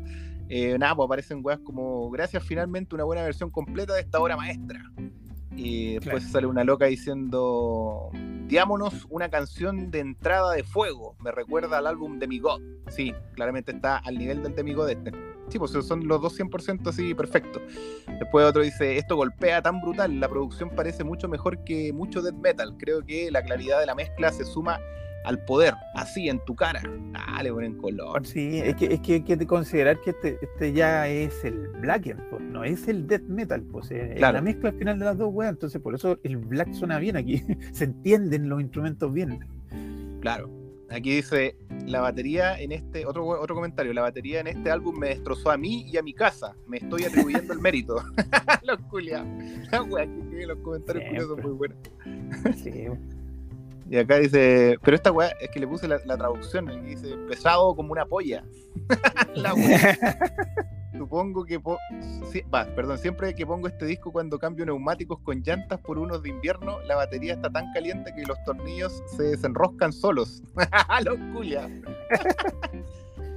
eh, 0.49 0.77
nada, 0.77 0.93
pues 0.95 1.05
aparecen 1.05 1.39
weas 1.41 1.59
como, 1.59 2.09
gracias 2.11 2.43
finalmente 2.43 2.93
una 2.95 3.05
buena 3.05 3.23
versión 3.23 3.49
completa 3.49 3.93
de 3.93 4.01
esta 4.01 4.19
obra 4.19 4.35
maestra. 4.35 4.83
Y 5.55 5.95
después 5.95 6.23
sale 6.29 6.47
una 6.47 6.65
loca 6.65 6.85
diciendo, 6.85 8.09
diámonos 8.51 9.07
una 9.09 9.29
canción 9.29 9.91
de 9.91 9.99
entrada 9.99 10.51
de 10.51 10.65
fuego. 10.65 11.15
Me 11.23 11.31
recuerda 11.31 11.77
al 11.77 11.87
álbum 11.87 12.19
de 12.19 12.27
God. 12.37 12.61
Sí, 12.89 13.15
claramente 13.33 13.71
está 13.71 13.95
al 13.99 14.17
nivel 14.17 14.43
del 14.43 14.53
de 14.53 14.73
God 14.73 14.89
este. 14.89 15.11
Sí, 15.47 15.57
pues 15.57 15.71
son 15.71 16.05
los 16.05 16.21
dos 16.21 16.37
100% 16.37 16.85
así 16.89 17.13
perfectos. 17.13 17.61
Después 18.19 18.45
otro 18.45 18.61
dice, 18.61 18.97
esto 18.97 19.15
golpea 19.15 19.61
tan 19.61 19.79
brutal, 19.79 20.19
la 20.19 20.27
producción 20.27 20.69
parece 20.69 21.05
mucho 21.05 21.29
mejor 21.29 21.63
que 21.63 21.93
mucho 21.93 22.21
death 22.21 22.35
metal. 22.35 22.75
Creo 22.77 23.05
que 23.05 23.31
la 23.31 23.41
claridad 23.41 23.79
de 23.79 23.85
la 23.85 23.95
mezcla 23.95 24.33
se 24.33 24.43
suma 24.43 24.81
al 25.23 25.43
poder, 25.45 25.73
así 25.95 26.29
en 26.29 26.43
tu 26.45 26.55
cara. 26.55 26.81
Ah, 27.13 27.43
le 27.43 27.51
ponen 27.51 27.77
color. 27.77 28.25
Sí, 28.25 28.59
es 28.59 28.75
que, 28.75 28.93
es 28.93 28.99
que 29.01 29.13
hay 29.13 29.21
que 29.21 29.47
considerar 29.47 29.99
que 30.01 30.11
este, 30.11 30.37
este 30.41 30.73
ya 30.73 31.07
es 31.07 31.43
el 31.43 31.67
black, 31.79 32.15
pues, 32.29 32.41
no 32.41 32.63
es 32.63 32.87
el 32.87 33.07
death 33.07 33.23
metal, 33.23 33.61
pues 33.63 33.91
es 33.91 34.19
la 34.19 34.41
mezcla 34.41 34.69
al 34.69 34.77
final 34.77 34.99
de 34.99 35.05
las 35.05 35.17
dos 35.17 35.29
weas, 35.31 35.51
entonces 35.51 35.81
por 35.81 35.95
eso 35.95 36.17
el 36.23 36.37
black 36.37 36.73
suena 36.73 36.99
bien 36.99 37.15
aquí, 37.17 37.43
se 37.71 37.85
entienden 37.85 38.49
los 38.49 38.61
instrumentos 38.61 39.11
bien. 39.13 39.39
Claro. 40.21 40.49
Aquí 40.89 41.15
dice, 41.15 41.55
la 41.85 42.01
batería 42.01 42.59
en 42.59 42.73
este, 42.73 43.05
otro, 43.05 43.25
otro 43.25 43.55
comentario, 43.55 43.93
la 43.93 44.01
batería 44.01 44.41
en 44.41 44.47
este 44.47 44.69
álbum 44.69 44.97
me 44.97 45.07
destrozó 45.07 45.49
a 45.49 45.57
mí 45.57 45.85
y 45.89 45.95
a 45.95 46.03
mi 46.03 46.13
casa. 46.13 46.53
Me 46.67 46.77
estoy 46.77 47.05
atribuyendo 47.05 47.53
el 47.53 47.59
mérito. 47.59 48.03
los 48.63 48.77
culiados. 48.89 49.25
Los 49.71 50.57
comentarios 50.57 51.27
son 51.27 51.41
muy 51.41 51.51
buenos. 51.51 51.77
sí. 52.61 52.87
Y 53.91 53.97
acá 53.97 54.19
dice, 54.19 54.77
pero 54.81 54.95
esta 54.95 55.11
weá 55.11 55.33
es 55.41 55.49
que 55.49 55.59
le 55.59 55.67
puse 55.67 55.85
la, 55.85 55.99
traducción, 55.99 56.71
y 56.71 56.95
dice 56.95 57.09
pesado 57.27 57.75
como 57.75 57.91
una 57.91 58.05
polla. 58.05 58.41
la 59.35 59.53
Supongo 60.97 61.43
que, 61.43 61.59
perdón, 62.73 62.97
siempre 62.99 63.35
que 63.35 63.45
pongo 63.45 63.67
este 63.67 63.85
disco 63.85 64.13
cuando 64.13 64.39
cambio 64.39 64.65
neumáticos 64.65 65.19
con 65.19 65.41
llantas 65.41 65.77
por 65.81 65.97
unos 65.97 66.23
de 66.23 66.29
invierno, 66.29 66.79
la 66.83 66.95
batería 66.95 67.33
está 67.33 67.49
tan 67.49 67.73
caliente 67.73 68.13
que 68.15 68.21
los 68.23 68.41
tornillos 68.45 69.03
se 69.17 69.23
desenroscan 69.23 69.91
solos. 69.91 70.41
los 71.03 71.17
culia. 71.33 71.69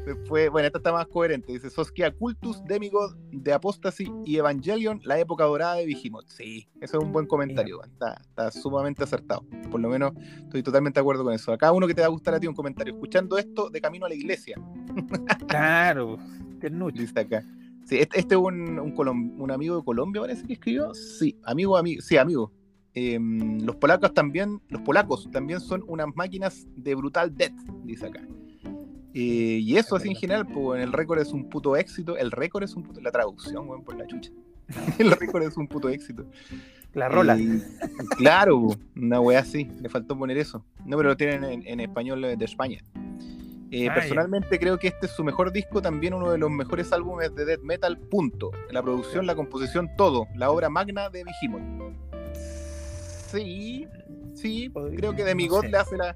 Después, 0.04 0.50
bueno, 0.50 0.66
esta 0.66 0.78
está 0.78 0.92
más 0.92 1.06
coherente. 1.06 1.52
Dice 1.52 1.70
Soskia 1.70 2.10
Cultus, 2.12 2.62
Demigod, 2.64 3.16
de 3.32 3.52
Apostasy 3.52 4.10
y 4.24 4.36
Evangelion, 4.36 5.00
la 5.04 5.18
época 5.18 5.44
dorada 5.44 5.76
de 5.76 5.86
Vigimoth. 5.86 6.28
Sí, 6.28 6.68
eso 6.80 6.98
es 6.98 7.04
un 7.04 7.12
buen 7.12 7.26
comentario. 7.26 7.80
Está, 7.82 8.50
sumamente 8.50 9.02
acertado. 9.02 9.46
Por 9.70 9.80
lo 9.80 9.88
menos 9.88 10.12
estoy 10.42 10.62
totalmente 10.62 11.00
de 11.00 11.02
acuerdo 11.02 11.24
con 11.24 11.32
eso. 11.32 11.52
Acá 11.52 11.72
uno 11.72 11.86
que 11.86 11.94
te 11.94 12.02
va 12.02 12.08
a 12.08 12.10
gustar 12.10 12.34
a 12.34 12.40
ti 12.40 12.46
un 12.46 12.54
comentario. 12.54 12.92
Escuchando 12.92 13.38
esto 13.38 13.70
de 13.70 13.80
camino 13.80 14.06
a 14.06 14.08
la 14.08 14.14
iglesia. 14.14 14.56
Claro, 15.48 16.18
qué 16.60 16.70
Dice 16.70 17.20
acá. 17.20 17.44
Sí, 17.84 17.98
este, 17.98 18.18
este 18.18 18.34
es 18.34 18.40
un, 18.40 18.78
un, 18.78 19.50
amigo 19.50 19.76
de 19.76 19.84
Colombia, 19.84 20.22
parece 20.22 20.46
que 20.46 20.54
escribió. 20.54 20.94
Sí, 20.94 21.38
amigo, 21.44 21.76
amigo. 21.76 22.00
Sí, 22.02 22.16
amigo. 22.16 22.50
Em, 22.94 23.60
los 23.60 23.76
polacos 23.76 24.14
también, 24.14 24.62
los 24.68 24.80
polacos 24.82 25.28
también 25.30 25.60
son 25.60 25.84
unas 25.86 26.08
máquinas 26.14 26.66
de 26.76 26.94
brutal 26.94 27.36
death, 27.36 27.54
dice 27.84 28.06
acá. 28.06 28.26
Eh, 29.14 29.61
y 29.62 29.77
eso 29.77 29.94
así 29.94 30.09
en 30.09 30.16
general, 30.16 30.46
pues 30.46 30.83
el 30.83 30.92
récord 30.92 31.20
es 31.20 31.33
un 31.33 31.48
puto 31.48 31.77
éxito. 31.77 32.16
El 32.16 32.33
récord 32.33 32.64
es 32.64 32.74
un 32.74 32.83
puto. 32.83 33.00
La 33.00 33.12
traducción, 33.12 33.68
weón, 33.68 33.85
por 33.85 33.96
la 33.96 34.07
chucha. 34.07 34.31
el 34.98 35.12
récord 35.12 35.42
es 35.44 35.57
un 35.57 35.68
puto 35.68 35.88
éxito. 35.88 36.27
La 36.94 37.09
rola. 37.09 37.38
claro, 38.16 38.68
una 38.96 39.20
weá 39.20 39.40
así. 39.40 39.70
Le 39.81 39.88
faltó 39.88 40.18
poner 40.18 40.37
eso. 40.38 40.64
No, 40.85 40.96
pero 40.96 41.11
lo 41.11 41.16
tienen 41.16 41.62
en, 41.64 41.81
español 41.81 42.22
de 42.22 42.44
España. 42.44 42.79
Eh, 43.70 43.88
ah, 43.88 43.94
personalmente 43.94 44.59
creo 44.61 44.79
que 44.79 44.87
este 44.87 45.07
es 45.07 45.12
su 45.12 45.24
mejor 45.24 45.50
disco, 45.50 45.83
también 45.83 46.14
uno 46.14 46.31
de 46.31 46.38
los 46.38 46.48
mejores 46.48 46.92
álbumes 46.92 47.35
de 47.35 47.44
death 47.44 47.62
metal, 47.62 47.98
punto. 47.98 48.53
La 48.70 48.83
producción, 48.83 49.27
la 49.27 49.35
composición, 49.35 49.90
todo. 49.96 50.29
La 50.37 50.50
obra 50.50 50.70
magna 50.70 51.11
de 51.11 51.24
Behemoth. 51.24 51.94
Sí, 53.33 53.88
sí, 54.35 54.70
creo 54.96 55.16
que 55.16 55.24
de 55.24 55.35
mi 55.35 55.48
God 55.48 55.64
le 55.64 55.77
hace 55.77 55.96
la, 55.96 56.14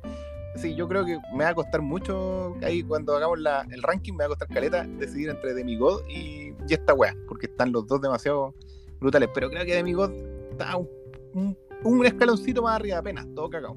sí, 0.60 0.74
yo 0.74 0.88
creo 0.88 1.04
que 1.04 1.18
me 1.34 1.44
va 1.44 1.50
a 1.50 1.54
costar 1.54 1.80
mucho 1.82 2.56
ahí 2.62 2.82
cuando 2.82 3.16
hagamos 3.16 3.38
el 3.70 3.82
ranking, 3.82 4.12
me 4.12 4.18
va 4.18 4.24
a 4.26 4.28
costar 4.28 4.48
caleta 4.48 4.84
decidir 4.84 5.30
entre 5.30 5.54
Demigod 5.54 6.02
y, 6.08 6.54
esta 6.68 6.92
weá, 6.92 7.16
porque 7.26 7.46
están 7.46 7.72
los 7.72 7.86
dos 7.86 8.00
demasiado 8.00 8.54
brutales. 9.00 9.30
Pero 9.32 9.48
creo 9.48 9.64
que 9.64 9.74
Demigod 9.74 10.12
está 10.50 10.76
un, 10.76 11.56
un, 11.82 12.04
escaloncito 12.04 12.62
más 12.62 12.76
arriba 12.76 12.98
apenas, 12.98 13.26
todo 13.34 13.48
cagado. 13.48 13.76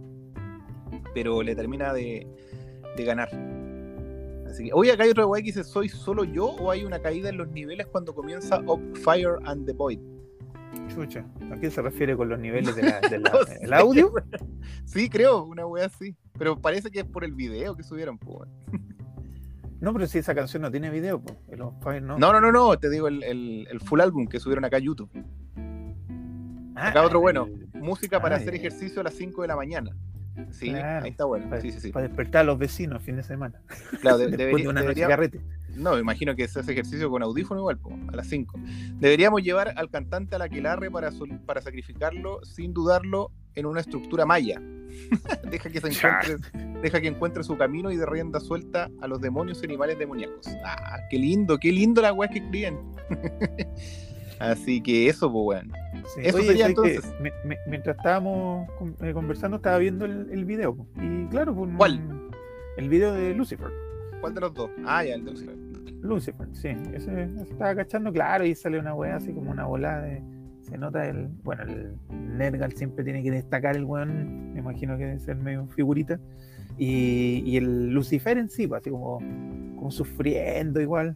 Pero 1.13 1.41
le 1.41 1.55
termina 1.55 1.93
de, 1.93 2.27
de 2.97 3.03
ganar. 3.05 3.29
Así 4.45 4.65
que, 4.65 4.73
oye, 4.73 4.91
acá 4.91 5.03
hay 5.03 5.11
otro 5.11 5.27
weá 5.27 5.41
que 5.41 5.47
dice: 5.47 5.63
¿Soy 5.63 5.87
solo 5.87 6.25
yo 6.25 6.47
o 6.47 6.69
hay 6.69 6.83
una 6.83 7.01
caída 7.01 7.29
en 7.29 7.37
los 7.37 7.47
niveles 7.49 7.87
cuando 7.87 8.13
comienza 8.13 8.59
Up 8.67 8.81
Fire 8.97 9.37
and 9.45 9.65
the 9.65 9.73
Void? 9.73 9.99
Chucha, 10.93 11.25
¿a 11.51 11.59
qué 11.59 11.69
se 11.69 11.81
refiere 11.81 12.15
con 12.15 12.29
los 12.29 12.39
niveles 12.39 12.75
del 12.75 13.73
audio? 13.73 14.13
Sí, 14.85 15.09
creo, 15.09 15.43
una 15.43 15.65
wea 15.65 15.85
así. 15.85 16.15
Pero 16.37 16.59
parece 16.59 16.91
que 16.91 16.99
es 16.99 17.05
por 17.05 17.23
el 17.23 17.33
video 17.33 17.75
que 17.75 17.83
subieron, 17.83 18.17
pues. 18.17 18.49
No, 19.79 19.93
pero 19.93 20.05
si 20.05 20.19
esa 20.19 20.35
canción 20.35 20.61
no 20.61 20.71
tiene 20.71 20.89
video, 20.89 21.21
pues. 21.21 21.37
no. 21.57 21.77
no, 21.81 22.17
no, 22.19 22.41
no, 22.41 22.51
no, 22.51 22.77
te 22.77 22.89
digo 22.89 23.07
el, 23.07 23.79
full 23.85 24.01
álbum 24.01 24.27
que 24.27 24.39
subieron 24.39 24.65
acá 24.65 24.77
a 24.77 24.79
YouTube. 24.79 25.09
Ah, 26.75 26.89
acá 26.89 27.03
otro 27.03 27.19
bueno, 27.19 27.47
música 27.73 28.21
para 28.21 28.35
hacer 28.35 28.55
ejercicio 28.55 29.01
a 29.01 29.03
las 29.03 29.13
5 29.13 29.41
de 29.41 29.47
la 29.47 29.55
mañana. 29.55 29.95
Sí, 30.51 30.69
ahí 30.69 31.09
está 31.09 31.25
bueno. 31.25 31.49
Para, 31.49 31.61
sí, 31.61 31.71
sí, 31.71 31.79
sí. 31.79 31.91
para 31.91 32.07
despertar 32.07 32.41
a 32.41 32.43
los 32.45 32.57
vecinos 32.57 33.01
fin 33.03 33.15
de 33.15 33.23
semana. 33.23 33.61
Claro, 34.01 34.17
de, 34.17 34.27
Después 34.37 34.63
de 34.63 34.69
una 34.69 34.81
noche 34.81 35.01
carrete. 35.01 35.41
No, 35.75 35.97
imagino 35.97 36.35
que 36.35 36.47
se 36.47 36.59
hace 36.59 36.73
ejercicio 36.73 37.09
con 37.09 37.23
audífono 37.23 37.61
igual, 37.61 37.79
a 38.11 38.15
las 38.15 38.27
5. 38.27 38.59
Deberíamos 38.99 39.41
llevar 39.41 39.73
al 39.77 39.89
cantante 39.89 40.35
a 40.35 40.39
la 40.39 40.49
quelarre 40.49 40.91
para, 40.91 41.11
para 41.45 41.61
sacrificarlo, 41.61 42.43
sin 42.43 42.73
dudarlo, 42.73 43.31
en 43.55 43.65
una 43.65 43.79
estructura 43.79 44.25
maya. 44.25 44.61
deja, 45.49 45.69
que 45.69 45.79
se 45.79 45.87
encuentre, 45.87 46.37
deja 46.81 47.01
que 47.01 47.07
encuentre 47.07 47.43
su 47.43 47.57
camino 47.57 47.91
y 47.91 47.95
de 47.95 48.05
rienda 48.05 48.39
suelta 48.39 48.89
a 49.01 49.07
los 49.07 49.21
demonios 49.21 49.61
y 49.61 49.65
animales 49.65 49.97
demoníacos. 49.97 50.47
Ah, 50.65 50.99
qué 51.09 51.17
lindo, 51.17 51.57
qué 51.57 51.71
lindo 51.71 52.01
la 52.01 52.11
weá 52.13 52.29
que 52.29 52.39
escriben. 52.39 52.77
Así 54.41 54.81
que 54.81 55.07
eso, 55.07 55.31
pues, 55.31 55.61
weón. 55.63 55.71
Eso 56.17 56.41
sería 56.41 56.67
entonces. 56.67 57.13
mientras 57.67 57.95
estábamos 57.97 58.67
eh, 59.01 59.13
conversando, 59.13 59.57
estaba 59.57 59.77
viendo 59.77 60.05
el, 60.05 60.29
el 60.31 60.45
video. 60.45 60.75
Y 61.01 61.27
claro, 61.27 61.55
pues, 61.55 61.71
¿cuál? 61.77 62.01
El 62.77 62.89
video 62.89 63.13
de 63.13 63.33
Lucifer. 63.35 63.69
¿Cuál 64.19 64.33
de 64.33 64.41
los 64.41 64.53
dos? 64.53 64.71
Ah, 64.85 65.03
ya, 65.03 65.15
el 65.15 65.25
de 65.25 65.31
Lucifer. 65.31 65.55
Lucifer, 66.01 66.47
sí. 66.53 66.69
Ese, 66.93 67.29
estaba 67.49 67.75
cachando, 67.75 68.11
claro, 68.11 68.45
y 68.45 68.55
sale 68.55 68.79
una 68.79 68.95
weá 68.95 69.17
así 69.17 69.31
como 69.31 69.51
una 69.51 69.65
bola 69.65 70.01
de. 70.01 70.23
Se 70.61 70.77
nota 70.77 71.07
el. 71.07 71.27
Bueno, 71.43 71.63
el 71.63 71.95
Nergal 72.37 72.71
siempre 72.73 73.03
tiene 73.03 73.21
que 73.21 73.31
destacar 73.31 73.75
el 73.75 73.83
weón. 73.83 74.53
Me 74.53 74.59
imagino 74.59 74.97
que 74.97 75.05
debe 75.05 75.19
ser 75.19 75.35
medio 75.35 75.67
figurita. 75.67 76.19
Y, 76.77 77.43
y 77.45 77.57
el 77.57 77.91
Lucifer 77.91 78.37
en 78.37 78.49
sí, 78.49 78.67
pues, 78.67 78.81
así 78.81 78.89
como, 78.89 79.19
como 79.75 79.91
sufriendo 79.91 80.81
igual. 80.81 81.15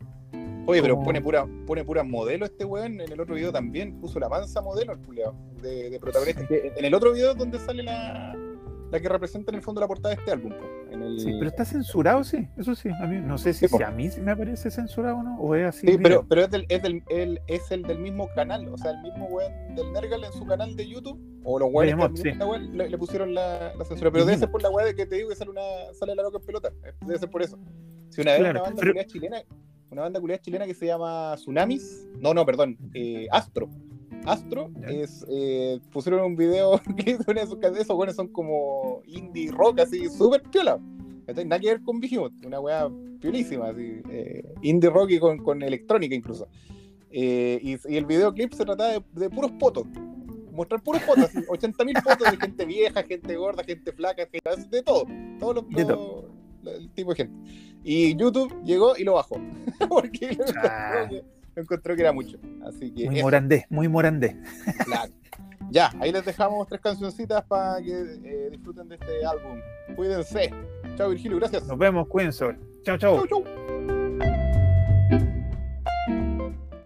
Oye, 0.67 0.82
pero 0.82 1.01
pone 1.01 1.21
pura, 1.21 1.47
pone 1.67 1.84
pura 1.84 2.04
modelo 2.04 2.45
este 2.45 2.65
weón. 2.65 2.99
En 2.99 3.12
el 3.12 3.19
otro 3.19 3.36
video 3.36 3.51
también 3.51 3.99
puso 3.99 4.19
la 4.19 4.30
mansa 4.30 4.62
modelo 4.62 4.93
el 4.93 4.99
culiao 4.99 5.36
de, 5.62 5.97
protagonista. 5.99 6.41
En 6.49 6.86
el 6.86 6.93
otro 6.93 7.13
video 7.13 7.36
donde 7.36 7.60
sale 7.60 7.84
la, 7.84 8.36
la 8.91 8.99
que 8.99 9.10
representa 9.10 9.51
en 9.51 9.56
el 9.56 9.62
fondo 9.62 9.82
la 9.82 9.88
portada 9.88 10.15
de 10.15 10.21
este 10.21 10.32
álbum. 10.32 10.54
Sí, 11.17 11.36
pero 11.38 11.47
está 11.47 11.65
censurado, 11.65 12.23
sí, 12.23 12.47
eso 12.58 12.73
sí. 12.73 12.89
A 12.89 13.06
mí, 13.06 13.17
no 13.17 13.38
sé 13.38 13.54
si, 13.54 13.65
a 13.65 13.91
mí 13.91 14.10
me 14.21 14.32
aparece 14.32 14.71
censurado 14.71 15.17
o 15.17 15.23
no, 15.23 15.38
o 15.39 15.56
es 15.56 15.67
así. 15.67 15.88
Sí, 15.88 15.97
pero, 16.01 16.25
pero 16.28 16.41
es, 16.43 16.51
del, 16.51 16.65
es, 16.69 16.82
del, 16.82 17.04
el, 17.10 17.41
es 17.47 17.69
el 17.71 17.84
del 17.84 17.99
mismo 17.99 18.30
canal, 18.34 18.67
o 18.69 18.78
sea, 18.78 18.91
el 18.91 19.01
mismo 19.01 19.25
weón 19.25 19.75
del 19.75 19.91
Nergal 19.91 20.23
en 20.23 20.32
su 20.32 20.45
canal 20.45 20.75
de 20.75 20.88
YouTube, 20.88 21.19
o 21.43 21.60
los 21.60 21.69
weones 21.71 22.21
sí. 22.21 22.32
le, 22.71 22.89
le, 22.89 22.97
pusieron 22.97 23.34
la, 23.34 23.73
la, 23.75 23.86
censura. 23.86 24.10
Pero 24.12 24.25
debe 24.25 24.38
ser 24.38 24.49
por 24.49 24.63
la 24.63 24.69
weá 24.69 24.86
de 24.86 24.95
que 24.95 25.06
te 25.06 25.15
digo 25.15 25.30
que 25.30 25.36
sale, 25.36 25.51
una, 25.51 25.62
sale 25.93 26.15
la 26.15 26.23
loca 26.23 26.38
en 26.38 26.45
pelota. 26.45 26.71
Debe 27.06 27.19
ser 27.19 27.30
por 27.30 27.41
eso. 27.41 27.60
Si 28.10 28.21
una 28.21 28.32
vez 28.32 28.41
una 28.41 28.62
banda 28.62 28.82
pero... 28.82 29.04
chilena 29.04 29.43
una 29.91 30.02
banda 30.04 30.19
culiada 30.19 30.41
chilena 30.41 30.65
que 30.65 30.74
se 30.74 30.88
llama 30.88 31.34
Tsunamis. 31.36 32.08
No, 32.19 32.34
no, 32.34 32.45
perdón, 32.45 32.78
eh, 32.93 33.28
Astro. 33.32 33.69
Astro 34.26 34.71
es, 34.88 35.26
eh, 35.30 35.80
pusieron 35.91 36.24
un 36.26 36.36
video 36.36 36.82
que 36.98 37.17
son 37.24 37.38
esos, 37.38 37.58
esos 37.62 37.95
buenos 37.95 38.15
son 38.15 38.28
como 38.30 39.02
indie 39.06 39.52
rock 39.52 39.82
así, 39.82 40.10
súper 40.10 40.41
piola. 40.43 40.80
Nada 41.28 41.60
que 41.60 41.67
ver 41.67 41.82
con 41.82 42.00
Vigimot, 42.00 42.34
una 42.45 42.60
weá 42.60 42.89
piolísima, 43.19 43.69
así, 43.69 44.02
eh, 44.10 44.54
indie 44.62 44.89
rock 44.89 45.12
y 45.12 45.19
con, 45.19 45.38
con 45.39 45.62
electrónica 45.63 46.15
incluso. 46.15 46.48
Eh, 47.10 47.60
y, 47.62 47.93
y, 47.93 47.98
el 47.98 48.06
videoclip 48.06 48.54
se 48.54 48.65
trataba 48.65 48.93
de, 48.93 49.04
de 49.13 49.30
puros 49.30 49.52
potos, 49.54 49.88
mostrar 50.52 50.82
puros 50.82 51.02
fotos, 51.04 51.32
80.000 51.34 52.02
fotos 52.04 52.32
de 52.32 52.38
gente 52.38 52.65
vieja, 52.65 53.04
gente 53.04 53.36
gorda, 53.36 53.63
gente 53.63 53.91
flaca, 53.91 54.26
de 54.26 54.84
todo, 54.84 55.06
todos 55.39 55.56
los, 55.56 55.88
todo. 55.88 56.30
el 56.65 56.89
tipo 56.91 57.12
de 57.12 57.15
gente. 57.15 57.52
Y 57.88 58.15
YouTube 58.17 58.52
llegó 58.63 58.98
y 58.98 59.04
lo 59.04 59.13
bajó. 59.13 59.39
Porque 59.89 60.36
ah. 60.58 61.08
lo 61.56 61.62
encontró, 61.62 61.95
que, 61.95 62.02
era 62.02 62.12
mucho. 62.12 62.38
Así 62.67 62.91
que 62.91 63.10
muy 63.10 63.21
morandé, 63.21 63.65
muy 63.69 63.88
morandé. 63.88 64.36
Claro. 64.84 65.13
Ya, 65.69 65.91
ahí 66.00 66.12
les 66.12 66.26
dejamos 66.26 66.67
tres 66.67 66.82
cancioncitas 66.82 67.43
para 67.45 67.82
que 67.82 67.91
eh, 67.91 68.50
disfruten 68.52 68.89
de 68.89 68.95
este 68.95 69.26
álbum. 69.26 69.60
Cuídense. 69.95 70.52
Chao 70.95 71.10
Virgilio, 71.10 71.38
gracias. 71.38 71.65
Nos 71.67 71.78
vemos, 71.78 72.08
cuídense. 72.08 72.58
Chao, 72.84 72.98
chao. 72.98 73.26
Chau, 73.28 73.43
chau. 73.43 74.44